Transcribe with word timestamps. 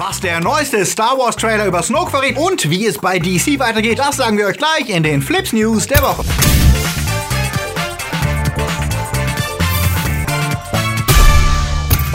Was 0.00 0.20
der 0.20 0.38
neueste 0.38 0.86
Star 0.86 1.18
Wars 1.18 1.34
Trailer 1.34 1.66
über 1.66 1.82
Snoke 1.82 2.12
verrät 2.12 2.36
und 2.36 2.70
wie 2.70 2.86
es 2.86 2.98
bei 2.98 3.18
DC 3.18 3.58
weitergeht, 3.58 3.98
das 3.98 4.18
sagen 4.18 4.38
wir 4.38 4.46
euch 4.46 4.56
gleich 4.56 4.88
in 4.88 5.02
den 5.02 5.20
Flips 5.20 5.52
News 5.52 5.88
der 5.88 6.00
Woche. 6.02 6.24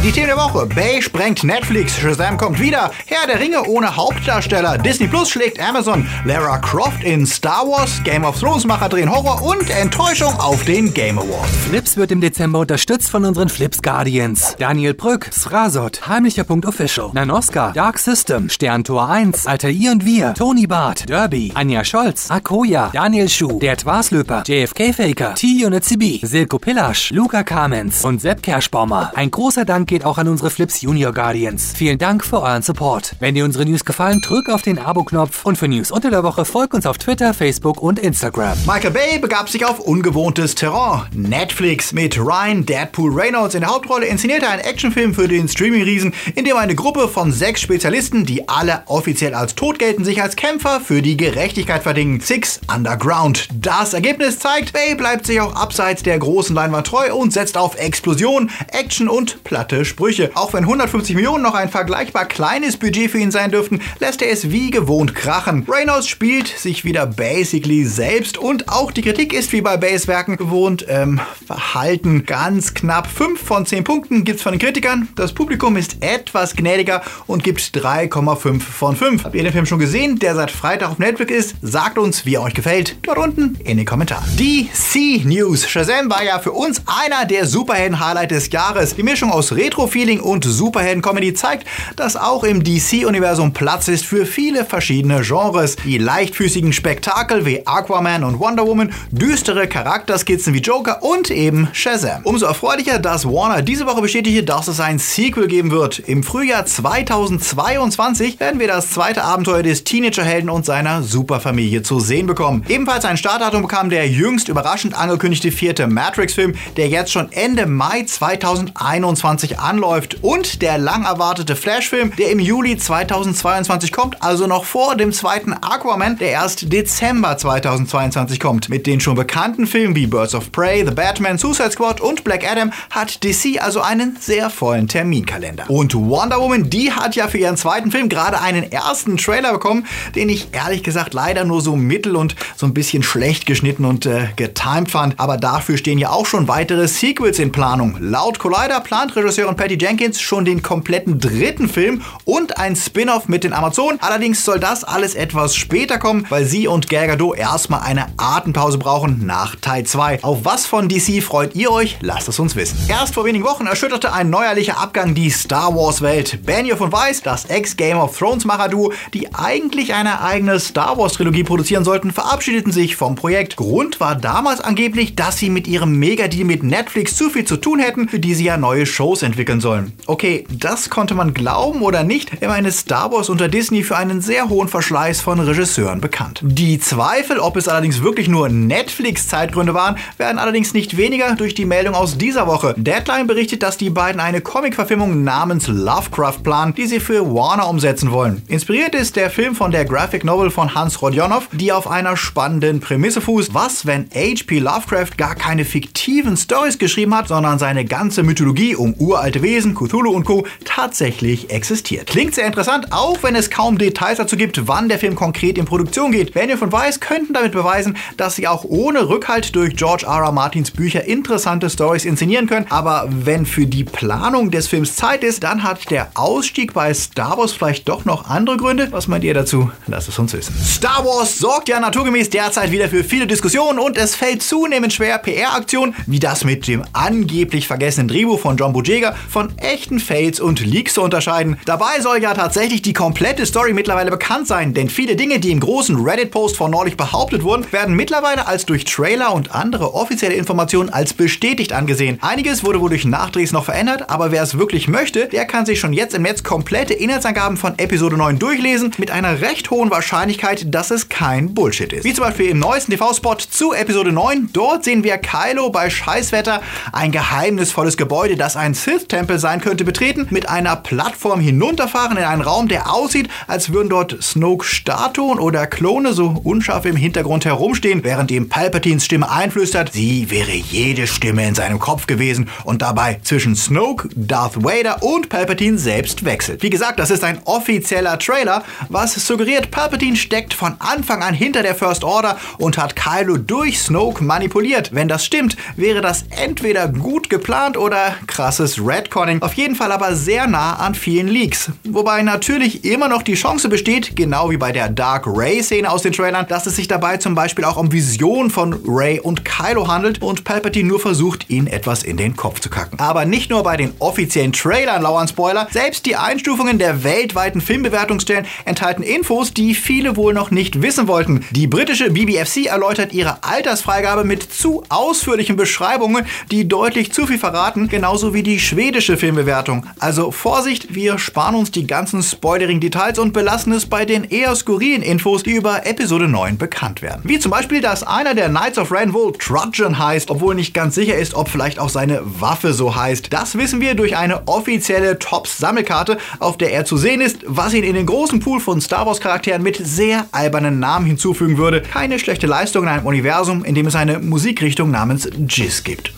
Die 0.03 0.11
Themen 0.11 0.27
der 0.27 0.35
Woche. 0.35 0.65
Bay 0.65 1.01
sprengt 1.01 1.45
Netflix, 1.45 1.97
Shazam 1.97 2.35
kommt 2.35 2.59
wieder, 2.59 2.91
Herr 3.05 3.25
der 3.25 3.39
Ringe 3.39 3.63
ohne 3.63 3.95
Hauptdarsteller, 3.95 4.77
Disney 4.77 5.07
Plus 5.07 5.29
schlägt 5.29 5.61
Amazon, 5.61 6.05
Lara 6.25 6.57
Croft 6.57 7.01
in 7.05 7.25
Star 7.25 7.65
Wars, 7.65 8.03
Game 8.03 8.25
of 8.25 8.37
Thrones 8.37 8.65
Macher 8.65 8.89
drehen 8.89 9.09
Horror 9.09 9.41
und 9.41 9.69
Enttäuschung 9.69 10.37
auf 10.41 10.65
den 10.65 10.93
Game 10.93 11.17
Awards. 11.17 11.55
Flips 11.69 11.95
wird 11.95 12.11
im 12.11 12.19
Dezember 12.19 12.59
unterstützt 12.59 13.09
von 13.09 13.23
unseren 13.23 13.47
Flips 13.47 13.81
Guardians. 13.81 14.57
Daniel 14.59 14.93
Brück, 14.93 15.29
Srasot, 15.31 16.05
Heimlicher 16.05 16.43
Punkt 16.43 16.65
Official, 16.65 17.11
Nanoska, 17.13 17.71
Dark 17.71 17.97
System, 17.97 18.49
Sterntor 18.49 19.09
1, 19.09 19.47
Alter 19.47 19.69
I 19.69 19.87
und 19.87 20.05
Wir, 20.05 20.33
Tony 20.33 20.67
Barth, 20.67 21.07
Derby, 21.07 21.53
Anja 21.55 21.85
Scholz, 21.85 22.29
Akoya, 22.29 22.89
Daniel 22.91 23.29
Schuh, 23.29 23.57
Der 23.59 23.77
Twaslöper, 23.77 24.43
JFK 24.45 24.91
Faker, 24.91 25.35
T-Unit 25.35 25.85
CB, 25.85 26.19
Silko 26.23 26.59
Pillasch, 26.59 27.11
Luca 27.11 27.43
Kamens 27.43 28.03
und 28.03 28.19
Sepp 28.19 28.43
Kerschbaumer. 28.43 29.13
Ein 29.15 29.31
großer 29.31 29.63
Dank 29.63 29.92
geht 29.93 30.05
auch 30.05 30.17
an 30.17 30.27
unsere 30.27 30.49
Flips 30.49 30.81
Junior 30.81 31.13
Guardians. 31.13 31.73
Vielen 31.75 31.99
Dank 31.99 32.25
für 32.25 32.41
euren 32.41 32.63
Support. 32.63 33.15
Wenn 33.19 33.35
dir 33.35 33.45
unsere 33.45 33.63
News 33.63 33.85
gefallen, 33.85 34.21
drück 34.21 34.49
auf 34.49 34.63
den 34.63 34.79
Abo-Knopf 34.79 35.45
und 35.45 35.55
für 35.55 35.67
News 35.67 35.91
unter 35.91 36.09
der 36.09 36.23
Woche 36.23 36.45
folg 36.45 36.73
uns 36.73 36.87
auf 36.87 36.97
Twitter, 36.97 37.31
Facebook 37.35 37.79
und 37.79 37.99
Instagram. 37.99 38.57
Michael 38.65 38.89
Bay 38.89 39.19
begab 39.19 39.49
sich 39.49 39.63
auf 39.63 39.79
ungewohntes 39.79 40.55
Terrain. 40.55 41.03
Netflix 41.13 41.93
mit 41.93 42.17
Ryan 42.17 42.65
Deadpool 42.65 43.13
Reynolds 43.13 43.53
in 43.53 43.61
der 43.61 43.69
Hauptrolle 43.69 44.07
inszenierte 44.07 44.49
einen 44.49 44.63
Actionfilm 44.63 45.13
für 45.13 45.27
den 45.27 45.47
Streaming-Riesen, 45.47 46.15
in 46.33 46.43
dem 46.43 46.57
eine 46.57 46.73
Gruppe 46.73 47.07
von 47.07 47.31
sechs 47.31 47.61
Spezialisten, 47.61 48.25
die 48.25 48.49
alle 48.49 48.81
offiziell 48.87 49.35
als 49.35 49.53
tot 49.53 49.77
gelten, 49.77 50.03
sich 50.03 50.23
als 50.23 50.35
Kämpfer 50.35 50.81
für 50.81 51.03
die 51.03 51.17
Gerechtigkeit 51.17 51.83
verdingen. 51.83 52.19
Six 52.19 52.61
Underground. 52.73 53.47
Das 53.53 53.93
Ergebnis 53.93 54.39
zeigt, 54.39 54.73
Bay 54.73 54.95
bleibt 54.95 55.27
sich 55.27 55.39
auch 55.39 55.53
abseits 55.53 56.01
der 56.01 56.17
großen 56.17 56.55
Leinwand 56.55 56.87
treu 56.87 57.13
und 57.13 57.31
setzt 57.31 57.57
auf 57.57 57.77
Explosion, 57.77 58.49
Action 58.71 59.07
und 59.07 59.43
platte 59.43 59.82
Sprüche. 59.85 60.31
Auch 60.35 60.53
wenn 60.53 60.63
150 60.63 61.15
Millionen 61.15 61.43
noch 61.43 61.53
ein 61.53 61.69
vergleichbar 61.69 62.25
kleines 62.25 62.77
Budget 62.77 63.11
für 63.11 63.17
ihn 63.17 63.31
sein 63.31 63.51
dürften, 63.51 63.81
lässt 63.99 64.21
er 64.21 64.31
es 64.31 64.51
wie 64.51 64.71
gewohnt 64.71 65.15
krachen. 65.15 65.65
Reynolds 65.67 66.07
spielt 66.07 66.47
sich 66.47 66.85
wieder 66.85 67.05
basically 67.05 67.85
selbst 67.85 68.37
und 68.37 68.69
auch 68.69 68.91
die 68.91 69.01
Kritik 69.01 69.33
ist 69.33 69.51
wie 69.51 69.61
bei 69.61 69.77
Bays 69.77 70.07
Werken 70.07 70.37
gewohnt 70.37 70.85
ähm, 70.87 71.19
verhalten. 71.45 72.25
Ganz 72.25 72.73
knapp 72.73 73.07
5 73.07 73.41
von 73.41 73.65
10 73.65 73.83
Punkten 73.83 74.23
gibt's 74.23 74.43
von 74.43 74.53
den 74.53 74.59
Kritikern. 74.59 75.09
Das 75.15 75.33
Publikum 75.33 75.75
ist 75.77 75.97
etwas 76.01 76.55
gnädiger 76.55 77.01
und 77.27 77.43
gibt 77.43 77.61
3,5 77.61 78.59
von 78.59 78.95
5. 78.95 79.23
Habt 79.23 79.35
ihr 79.35 79.43
den 79.43 79.51
Film 79.51 79.65
schon 79.65 79.79
gesehen, 79.79 80.19
der 80.19 80.35
seit 80.35 80.51
Freitag 80.51 80.91
auf 80.91 80.99
Netflix 80.99 81.31
ist? 81.31 81.55
Sagt 81.61 81.97
uns, 81.97 82.25
wie 82.25 82.35
er 82.35 82.43
euch 82.43 82.53
gefällt. 82.53 82.97
Dort 83.01 83.17
unten 83.17 83.55
in 83.63 83.77
den 83.77 83.85
Kommentaren. 83.85 84.25
DC 84.37 85.25
News. 85.25 85.67
Shazam 85.67 86.09
war 86.09 86.23
ja 86.23 86.39
für 86.39 86.51
uns 86.51 86.81
einer 86.85 87.25
der 87.25 87.47
Superhelden-Highlight 87.47 88.31
des 88.31 88.51
Jahres. 88.51 88.95
Die 88.95 89.03
Mischung 89.03 89.31
aus 89.31 89.51
Retro 89.51 89.72
Retro-Feeling 89.73 90.19
und 90.19 90.43
Superhelden-Comedy 90.45 91.33
zeigt, 91.33 91.67
dass 91.95 92.15
auch 92.15 92.43
im 92.43 92.63
DC-Universum 92.63 93.53
Platz 93.53 93.87
ist 93.87 94.05
für 94.05 94.27
viele 94.27 94.65
verschiedene 94.65 95.21
Genres. 95.21 95.77
Die 95.77 95.97
leichtfüßigen 95.97 96.73
Spektakel 96.73 97.47
wie 97.47 97.65
Aquaman 97.65 98.23
und 98.23 98.39
Wonder 98.39 98.67
Woman, 98.67 98.93
düstere 99.09 99.67
Charakterskizzen 99.67 100.53
wie 100.53 100.59
Joker 100.59 101.01
und 101.01 101.31
eben 101.31 101.69
Shazam. 101.73 102.21
Umso 102.23 102.45
erfreulicher, 102.45 102.99
dass 102.99 103.25
Warner 103.25 103.63
diese 103.63 103.87
Woche 103.87 104.03
bestätigte, 104.03 104.43
dass 104.43 104.67
es 104.67 104.79
ein 104.79 104.99
Sequel 104.99 105.47
geben 105.47 105.71
wird. 105.71 105.97
Im 105.97 106.21
Frühjahr 106.21 106.67
2022 106.67 108.39
werden 108.39 108.59
wir 108.59 108.67
das 108.67 108.91
zweite 108.91 109.23
Abenteuer 109.23 109.63
des 109.63 109.83
Teenagerhelden 109.83 110.51
und 110.51 110.67
seiner 110.67 111.01
Superfamilie 111.01 111.81
zu 111.81 111.99
sehen 111.99 112.27
bekommen. 112.27 112.63
Ebenfalls 112.69 113.05
ein 113.05 113.17
Startdatum 113.17 113.63
bekam 113.63 113.89
der 113.89 114.07
jüngst 114.07 114.49
überraschend 114.49 114.93
angekündigte 114.93 115.51
vierte 115.51 115.87
Matrix-Film, 115.87 116.53
der 116.77 116.89
jetzt 116.89 117.11
schon 117.11 117.31
Ende 117.31 117.65
Mai 117.65 118.03
2021 118.03 119.62
anläuft 119.63 120.17
und 120.21 120.61
der 120.61 120.77
lang 120.77 121.05
erwartete 121.05 121.55
Flash-Film, 121.55 122.15
der 122.17 122.31
im 122.31 122.39
Juli 122.39 122.77
2022 122.77 123.91
kommt, 123.91 124.21
also 124.21 124.45
noch 124.45 124.65
vor 124.65 124.95
dem 124.95 125.13
zweiten 125.13 125.53
Aquaman, 125.53 126.17
der 126.17 126.31
erst 126.31 126.71
Dezember 126.71 127.37
2022 127.37 128.39
kommt. 128.39 128.69
Mit 128.69 128.85
den 128.85 128.99
schon 128.99 129.15
bekannten 129.15 129.65
Filmen 129.65 129.95
wie 129.95 130.07
Birds 130.07 130.35
of 130.35 130.51
Prey, 130.51 130.85
The 130.85 130.93
Batman, 130.93 131.37
Suicide 131.37 131.71
Squad 131.71 132.01
und 132.01 132.23
Black 132.23 132.49
Adam 132.49 132.71
hat 132.89 133.23
DC 133.23 133.61
also 133.61 133.81
einen 133.81 134.17
sehr 134.19 134.49
vollen 134.49 134.87
Terminkalender. 134.87 135.69
Und 135.69 135.95
Wonder 135.95 136.39
Woman, 136.39 136.69
die 136.69 136.91
hat 136.91 137.15
ja 137.15 137.27
für 137.27 137.37
ihren 137.37 137.57
zweiten 137.57 137.91
Film 137.91 138.09
gerade 138.09 138.41
einen 138.41 138.71
ersten 138.71 139.17
Trailer 139.17 139.53
bekommen, 139.53 139.85
den 140.15 140.29
ich 140.29 140.49
ehrlich 140.51 140.83
gesagt 140.83 141.13
leider 141.13 141.45
nur 141.45 141.61
so 141.61 141.75
mittel 141.75 142.15
und 142.15 142.35
so 142.55 142.65
ein 142.65 142.73
bisschen 142.73 143.03
schlecht 143.03 143.45
geschnitten 143.45 143.85
und 143.85 144.05
äh, 144.05 144.27
getimed 144.35 144.91
fand. 144.91 145.19
Aber 145.19 145.37
dafür 145.37 145.77
stehen 145.77 145.97
ja 145.97 146.09
auch 146.09 146.25
schon 146.25 146.47
weitere 146.47 146.87
Sequels 146.87 147.39
in 147.39 147.51
Planung. 147.51 147.97
Laut 147.99 148.39
Collider 148.39 148.81
plant 148.81 149.15
Regisseurin 149.15 149.52
von 149.53 149.57
Patty 149.57 149.77
Jenkins 149.79 150.19
schon 150.19 150.45
den 150.45 150.63
kompletten 150.63 151.19
dritten 151.19 151.69
Film 151.69 152.01
und 152.25 152.57
ein 152.57 152.75
Spin-off 152.75 153.27
mit 153.27 153.43
den 153.43 153.53
Amazonen. 153.53 153.99
Allerdings 154.01 154.43
soll 154.43 154.59
das 154.59 154.83
alles 154.83 155.13
etwas 155.13 155.55
später 155.55 155.99
kommen, 155.99 156.25
weil 156.29 156.45
sie 156.45 156.67
und 156.67 156.89
Gal 156.89 157.05
Gadot 157.05 157.37
erstmal 157.37 157.81
eine 157.81 158.07
Atempause 158.17 158.79
brauchen 158.79 159.27
nach 159.27 159.55
Teil 159.55 159.83
2. 159.83 160.23
Auf 160.23 160.39
was 160.43 160.65
von 160.65 160.89
DC 160.89 161.21
freut 161.21 161.55
ihr 161.55 161.71
euch? 161.71 161.97
Lasst 162.01 162.29
es 162.29 162.39
uns 162.39 162.55
wissen. 162.55 162.79
Erst 162.87 163.13
vor 163.13 163.25
wenigen 163.25 163.45
Wochen 163.45 163.67
erschütterte 163.67 164.11
ein 164.11 164.31
neuerlicher 164.31 164.79
Abgang 164.79 165.13
die 165.13 165.29
Star 165.29 165.75
Wars 165.75 166.01
Welt. 166.01 166.43
Benioff 166.43 166.81
und 166.81 166.91
Weiss, 166.91 167.21
das 167.21 167.45
Ex-Game 167.45 167.97
of 167.97 168.17
Thrones 168.17 168.45
Macher-Duo, 168.45 168.91
die 169.13 169.35
eigentlich 169.35 169.93
eine 169.93 170.21
eigene 170.21 170.59
Star 170.59 170.97
Wars 170.97 171.13
Trilogie 171.13 171.43
produzieren 171.43 171.83
sollten, 171.83 172.11
verabschiedeten 172.11 172.71
sich 172.71 172.95
vom 172.95 173.13
Projekt. 173.13 173.55
Grund 173.55 173.99
war 173.99 174.15
damals 174.15 174.61
angeblich, 174.61 175.13
dass 175.15 175.37
sie 175.37 175.51
mit 175.51 175.67
ihrem 175.67 175.99
Megadeal 175.99 176.45
mit 176.45 176.63
Netflix 176.63 177.15
zu 177.15 177.29
viel 177.29 177.45
zu 177.45 177.57
tun 177.57 177.77
hätten, 177.77 178.09
für 178.09 178.19
die 178.19 178.33
sie 178.33 178.45
ja 178.45 178.57
neue 178.57 178.87
Shows 178.87 179.21
entwickeln 179.21 179.32
sollen 179.59 179.73
sollen. 179.73 179.93
Okay, 180.05 180.45
das 180.49 180.89
konnte 180.89 181.15
man 181.15 181.33
glauben 181.33 181.81
oder 181.81 182.03
nicht, 182.03 182.31
immerhin 182.41 182.65
ist 182.65 182.79
Star 182.79 183.11
Wars 183.11 183.29
unter 183.29 183.47
Disney 183.47 183.83
für 183.83 183.97
einen 183.97 184.21
sehr 184.21 184.49
hohen 184.49 184.67
Verschleiß 184.67 185.21
von 185.21 185.39
Regisseuren 185.39 186.01
bekannt. 186.01 186.41
Die 186.43 186.79
Zweifel, 186.79 187.39
ob 187.39 187.55
es 187.55 187.67
allerdings 187.67 188.03
wirklich 188.03 188.27
nur 188.27 188.49
Netflix-Zeitgründe 188.49 189.73
waren, 189.73 189.97
werden 190.17 190.37
allerdings 190.37 190.73
nicht 190.73 190.97
weniger 190.97 191.35
durch 191.35 191.53
die 191.53 191.65
Meldung 191.65 191.95
aus 191.95 192.17
dieser 192.17 192.47
Woche. 192.47 192.75
Deadline 192.77 193.27
berichtet, 193.27 193.63
dass 193.63 193.77
die 193.77 193.89
beiden 193.89 194.21
eine 194.21 194.41
Comic-Verfilmung 194.41 195.23
namens 195.23 195.67
Lovecraft 195.67 196.43
planen, 196.43 196.75
die 196.75 196.85
sie 196.85 196.99
für 196.99 197.33
Warner 197.33 197.67
umsetzen 197.67 198.11
wollen. 198.11 198.43
Inspiriert 198.47 198.95
ist 198.95 199.15
der 199.15 199.29
Film 199.29 199.55
von 199.55 199.71
der 199.71 199.85
Graphic 199.85 200.23
Novel 200.23 200.51
von 200.51 200.75
Hans 200.75 201.01
Rodionov, 201.01 201.47
die 201.51 201.71
auf 201.71 201.89
einer 201.89 202.17
spannenden 202.17 202.79
Prämisse 202.79 203.21
fußt. 203.21 203.53
Was, 203.53 203.85
wenn 203.85 204.09
H.P. 204.13 204.59
Lovecraft 204.59 205.17
gar 205.17 205.35
keine 205.35 205.65
fiktiven 205.65 206.37
Stories 206.37 206.77
geschrieben 206.77 207.15
hat, 207.15 207.27
sondern 207.27 207.59
seine 207.59 207.85
ganze 207.85 208.23
Mythologie 208.23 208.75
um 208.75 208.93
uralte 209.23 209.41
Wesen, 209.41 209.73
Cthulhu 209.73 210.11
und 210.11 210.25
Co. 210.25 210.45
tatsächlich 210.65 211.49
existiert. 211.49 212.07
Klingt 212.07 212.35
sehr 212.35 212.45
interessant, 212.45 212.87
auch 212.91 213.23
wenn 213.23 213.35
es 213.35 213.49
kaum 213.49 213.77
Details 213.77 214.17
dazu 214.17 214.35
gibt, 214.35 214.67
wann 214.67 214.89
der 214.89 214.99
Film 214.99 215.15
konkret 215.15 215.57
in 215.57 215.63
Produktion 215.63 216.11
geht. 216.11 216.33
Benioff 216.33 216.61
und 216.61 216.73
Weiss 216.73 216.99
könnten 216.99 217.31
damit 217.31 217.53
beweisen, 217.53 217.95
dass 218.17 218.35
sie 218.35 218.49
auch 218.49 218.65
ohne 218.65 219.07
Rückhalt 219.07 219.55
durch 219.55 219.77
George 219.77 220.05
R. 220.05 220.25
R. 220.25 220.33
Martins 220.33 220.71
Bücher 220.71 221.05
interessante 221.05 221.69
Stories 221.69 222.03
inszenieren 222.03 222.47
können. 222.47 222.65
Aber 222.69 223.07
wenn 223.09 223.45
für 223.45 223.65
die 223.65 223.85
Planung 223.85 224.51
des 224.51 224.67
Films 224.67 224.97
Zeit 224.97 225.23
ist, 225.23 225.43
dann 225.43 225.63
hat 225.63 225.89
der 225.89 226.11
Ausstieg 226.15 226.73
bei 226.73 226.93
Star 226.93 227.37
Wars 227.37 227.53
vielleicht 227.53 227.87
doch 227.87 228.03
noch 228.03 228.29
andere 228.29 228.57
Gründe. 228.57 228.89
Was 228.91 229.07
meint 229.07 229.23
ihr 229.23 229.33
dazu? 229.33 229.71
Lasst 229.87 230.09
es 230.09 230.19
uns 230.19 230.33
wissen. 230.33 230.53
Star 230.61 231.05
Wars 231.05 231.39
sorgt 231.39 231.69
ja 231.69 231.79
naturgemäß 231.79 232.29
derzeit 232.29 232.71
wieder 232.71 232.89
für 232.89 233.05
viele 233.05 233.25
Diskussionen 233.25 233.79
und 233.79 233.97
es 233.97 234.15
fällt 234.15 234.43
zunehmend 234.43 234.91
schwer, 234.91 235.17
PR-Aktionen 235.17 235.95
wie 236.07 236.19
das 236.19 236.43
mit 236.43 236.67
dem 236.67 236.83
angeblich 236.91 237.67
vergessenen 237.67 238.09
Drehbuch 238.09 238.41
von 238.41 238.57
John 238.57 238.73
Boyega 238.73 239.12
von 239.29 239.57
echten 239.57 239.99
Fails 239.99 240.39
und 240.39 240.59
Leaks 240.65 240.93
zu 240.93 241.01
unterscheiden. 241.01 241.57
Dabei 241.65 241.99
soll 242.01 242.21
ja 242.21 242.33
tatsächlich 242.33 242.81
die 242.81 242.93
komplette 242.93 243.45
Story 243.45 243.73
mittlerweile 243.73 244.11
bekannt 244.11 244.47
sein, 244.47 244.73
denn 244.73 244.89
viele 244.89 245.15
Dinge, 245.15 245.39
die 245.39 245.51
im 245.51 245.59
großen 245.59 245.95
Reddit-Post 245.95 246.57
von 246.57 246.71
neulich 246.71 246.97
behauptet 246.97 247.43
wurden, 247.43 247.71
werden 247.71 247.95
mittlerweile 247.95 248.47
als 248.47 248.65
durch 248.65 248.85
Trailer 248.85 249.33
und 249.33 249.53
andere 249.53 249.93
offizielle 249.93 250.35
Informationen 250.35 250.89
als 250.89 251.13
bestätigt 251.13 251.73
angesehen. 251.73 252.17
Einiges 252.21 252.63
wurde 252.63 252.81
wohl 252.81 252.89
durch 252.89 253.05
Nachdrehs 253.05 253.51
noch 253.51 253.65
verändert, 253.65 254.09
aber 254.09 254.31
wer 254.31 254.43
es 254.43 254.57
wirklich 254.57 254.87
möchte, 254.87 255.27
der 255.27 255.45
kann 255.45 255.65
sich 255.65 255.79
schon 255.79 255.93
jetzt 255.93 256.13
im 256.15 256.23
Netz 256.23 256.43
komplette 256.43 256.93
Inhaltsangaben 256.93 257.57
von 257.57 257.77
Episode 257.77 258.17
9 258.17 258.39
durchlesen, 258.39 258.93
mit 258.97 259.11
einer 259.11 259.41
recht 259.41 259.71
hohen 259.71 259.91
Wahrscheinlichkeit, 259.91 260.73
dass 260.73 260.91
es 260.91 261.09
kein 261.09 261.53
Bullshit 261.53 261.93
ist. 261.93 262.03
Wie 262.03 262.13
zum 262.13 262.25
Beispiel 262.25 262.49
im 262.49 262.59
neuesten 262.59 262.91
TV-Spot 262.91 263.35
zu 263.35 263.73
Episode 263.73 264.11
9. 264.11 264.49
Dort 264.53 264.83
sehen 264.83 265.03
wir 265.03 265.17
Kylo 265.17 265.69
bei 265.69 265.89
Scheißwetter 265.89 266.61
ein 266.91 267.11
geheimnisvolles 267.11 267.97
Gebäude, 267.97 268.37
das 268.37 268.55
ein 268.55 268.73
Sith 268.73 269.02
Sith-Tempel 269.03 269.37
sein 269.39 269.59
könnte, 269.59 269.83
betreten, 269.83 270.27
mit 270.29 270.49
einer 270.49 270.75
Plattform 270.75 271.39
hinunterfahren 271.39 272.17
in 272.17 272.23
einen 272.23 272.41
Raum, 272.41 272.67
der 272.67 272.91
aussieht, 272.93 273.29
als 273.47 273.71
würden 273.71 273.89
dort 273.89 274.17
Snoke-Statuen 274.21 275.39
oder 275.39 275.67
Klone 275.67 276.13
so 276.13 276.39
unscharf 276.43 276.85
im 276.85 276.95
Hintergrund 276.95 277.45
herumstehen, 277.45 278.03
während 278.03 278.31
ihm 278.31 278.49
Palpatines 278.49 279.05
Stimme 279.05 279.29
einflüstert, 279.29 279.91
sie 279.93 280.31
wäre 280.31 280.51
jede 280.51 281.07
Stimme 281.07 281.45
in 281.47 281.55
seinem 281.55 281.79
Kopf 281.79 282.07
gewesen 282.07 282.49
und 282.63 282.81
dabei 282.81 283.19
zwischen 283.23 283.55
Snoke, 283.55 284.07
Darth 284.15 284.63
Vader 284.63 285.03
und 285.03 285.29
Palpatine 285.29 285.77
selbst 285.77 286.23
wechselt. 286.23 286.63
Wie 286.63 286.69
gesagt, 286.69 286.99
das 286.99 287.11
ist 287.11 287.23
ein 287.23 287.39
offizieller 287.45 288.17
Trailer, 288.19 288.63
was 288.89 289.13
suggeriert, 289.15 289.71
Palpatine 289.71 290.15
steckt 290.15 290.53
von 290.53 290.75
Anfang 290.79 291.23
an 291.23 291.33
hinter 291.33 291.61
der 291.61 291.75
First 291.75 292.03
Order 292.03 292.37
und 292.57 292.77
hat 292.77 292.95
Kylo 292.95 293.37
durch 293.37 293.79
Snoke 293.79 294.23
manipuliert. 294.23 294.93
Wenn 294.93 295.07
das 295.07 295.25
stimmt, 295.25 295.57
wäre 295.75 296.01
das 296.01 296.25
entweder 296.29 296.87
gut 296.87 297.22
geplant 297.33 297.77
oder 297.77 298.13
krasses 298.27 298.77
Redconning. 298.79 299.41
Auf 299.41 299.53
jeden 299.53 299.75
Fall 299.75 299.91
aber 299.91 300.15
sehr 300.15 300.45
nah 300.45 300.75
an 300.75 300.93
vielen 300.93 301.27
Leaks. 301.27 301.71
Wobei 301.83 302.21
natürlich 302.21 302.85
immer 302.85 303.07
noch 303.07 303.23
die 303.23 303.33
Chance 303.33 303.69
besteht, 303.69 304.15
genau 304.15 304.51
wie 304.51 304.57
bei 304.57 304.71
der 304.71 304.87
Dark 304.89 305.25
Ray-Szene 305.25 305.89
aus 305.89 306.03
den 306.03 306.13
Trailern, 306.13 306.45
dass 306.47 306.67
es 306.67 306.75
sich 306.75 306.87
dabei 306.87 307.17
zum 307.17 307.33
Beispiel 307.33 307.65
auch 307.65 307.77
um 307.77 307.91
Visionen 307.91 308.51
von 308.51 308.79
Ray 308.85 309.19
und 309.19 309.45
Kylo 309.45 309.87
handelt 309.87 310.21
und 310.21 310.43
Palpatine 310.43 310.87
nur 310.87 310.99
versucht, 310.99 311.49
ihnen 311.49 311.65
etwas 311.65 312.03
in 312.03 312.17
den 312.17 312.35
Kopf 312.35 312.59
zu 312.59 312.69
kacken. 312.69 312.99
Aber 312.99 313.25
nicht 313.25 313.49
nur 313.49 313.63
bei 313.63 313.77
den 313.77 313.93
offiziellen 313.97 314.53
Trailern 314.53 315.01
lauern 315.01 315.27
Spoiler, 315.27 315.67
selbst 315.71 316.05
die 316.05 316.15
Einstufungen 316.15 316.77
der 316.77 317.03
weltweiten 317.03 317.61
Filmbewertungsstellen 317.61 318.45
enthalten 318.65 319.01
Infos, 319.01 319.55
die 319.55 319.73
viele 319.73 320.17
wohl 320.17 320.35
noch 320.35 320.51
nicht 320.51 320.83
wissen 320.83 321.07
wollten. 321.07 321.43
Die 321.49 321.65
britische 321.65 322.11
BBFC 322.11 322.67
erläutert 322.67 323.11
ihre 323.11 323.43
Altersfreigabe 323.43 324.23
mit 324.23 324.43
zu 324.43 324.83
ausführlichen 324.89 325.55
Beschreibungen, 325.55 326.27
die 326.51 326.67
deutlich 326.67 327.11
zu 327.11 327.22
viel 327.27 327.37
verraten, 327.37 327.87
genauso 327.87 328.33
wie 328.33 328.43
die 328.43 328.59
schwedische 328.59 329.17
Filmbewertung. 329.17 329.85
Also 329.99 330.31
Vorsicht, 330.31 330.93
wir 330.95 331.17
sparen 331.17 331.55
uns 331.55 331.71
die 331.71 331.87
ganzen 331.87 332.23
spoilerigen 332.23 332.79
Details 332.79 333.19
und 333.19 333.33
belassen 333.33 333.73
es 333.73 333.85
bei 333.85 334.05
den 334.05 334.23
eher 334.23 334.55
skurrilen 334.55 335.01
Infos, 335.01 335.43
die 335.43 335.51
über 335.51 335.85
Episode 335.85 336.27
9 336.27 336.57
bekannt 336.57 337.01
werden. 337.01 337.21
Wie 337.23 337.39
zum 337.39 337.51
Beispiel, 337.51 337.81
dass 337.81 338.03
einer 338.03 338.33
der 338.33 338.49
Knights 338.49 338.77
of 338.77 338.91
Ren 338.91 339.13
wohl 339.13 339.33
Trudgeon 339.33 339.99
heißt, 339.99 340.29
obwohl 340.29 340.55
nicht 340.55 340.73
ganz 340.73 340.95
sicher 340.95 341.15
ist, 341.15 341.33
ob 341.33 341.49
vielleicht 341.49 341.79
auch 341.79 341.89
seine 341.89 342.21
Waffe 342.23 342.73
so 342.73 342.95
heißt. 342.95 343.31
Das 343.31 343.57
wissen 343.57 343.81
wir 343.81 343.95
durch 343.95 344.17
eine 344.17 344.47
offizielle 344.47 345.19
Tops-Sammelkarte, 345.19 346.17
auf 346.39 346.57
der 346.57 346.73
er 346.73 346.85
zu 346.85 346.97
sehen 346.97 347.21
ist, 347.21 347.39
was 347.45 347.73
ihn 347.73 347.83
in 347.83 347.95
den 347.95 348.05
großen 348.05 348.39
Pool 348.39 348.59
von 348.59 348.81
Star 348.81 349.05
Wars-Charakteren 349.05 349.61
mit 349.61 349.77
sehr 349.77 350.25
albernen 350.31 350.79
Namen 350.79 351.05
hinzufügen 351.05 351.57
würde. 351.57 351.81
Keine 351.81 352.19
schlechte 352.19 352.47
Leistung 352.47 352.83
in 352.83 352.89
einem 352.89 353.05
Universum, 353.05 353.63
in 353.63 353.75
dem 353.75 353.87
es 353.87 353.95
eine 353.95 354.19
Musikrichtung 354.19 354.91
namens 354.91 355.29
Jizz 355.47 355.83
gibt. 355.83 356.13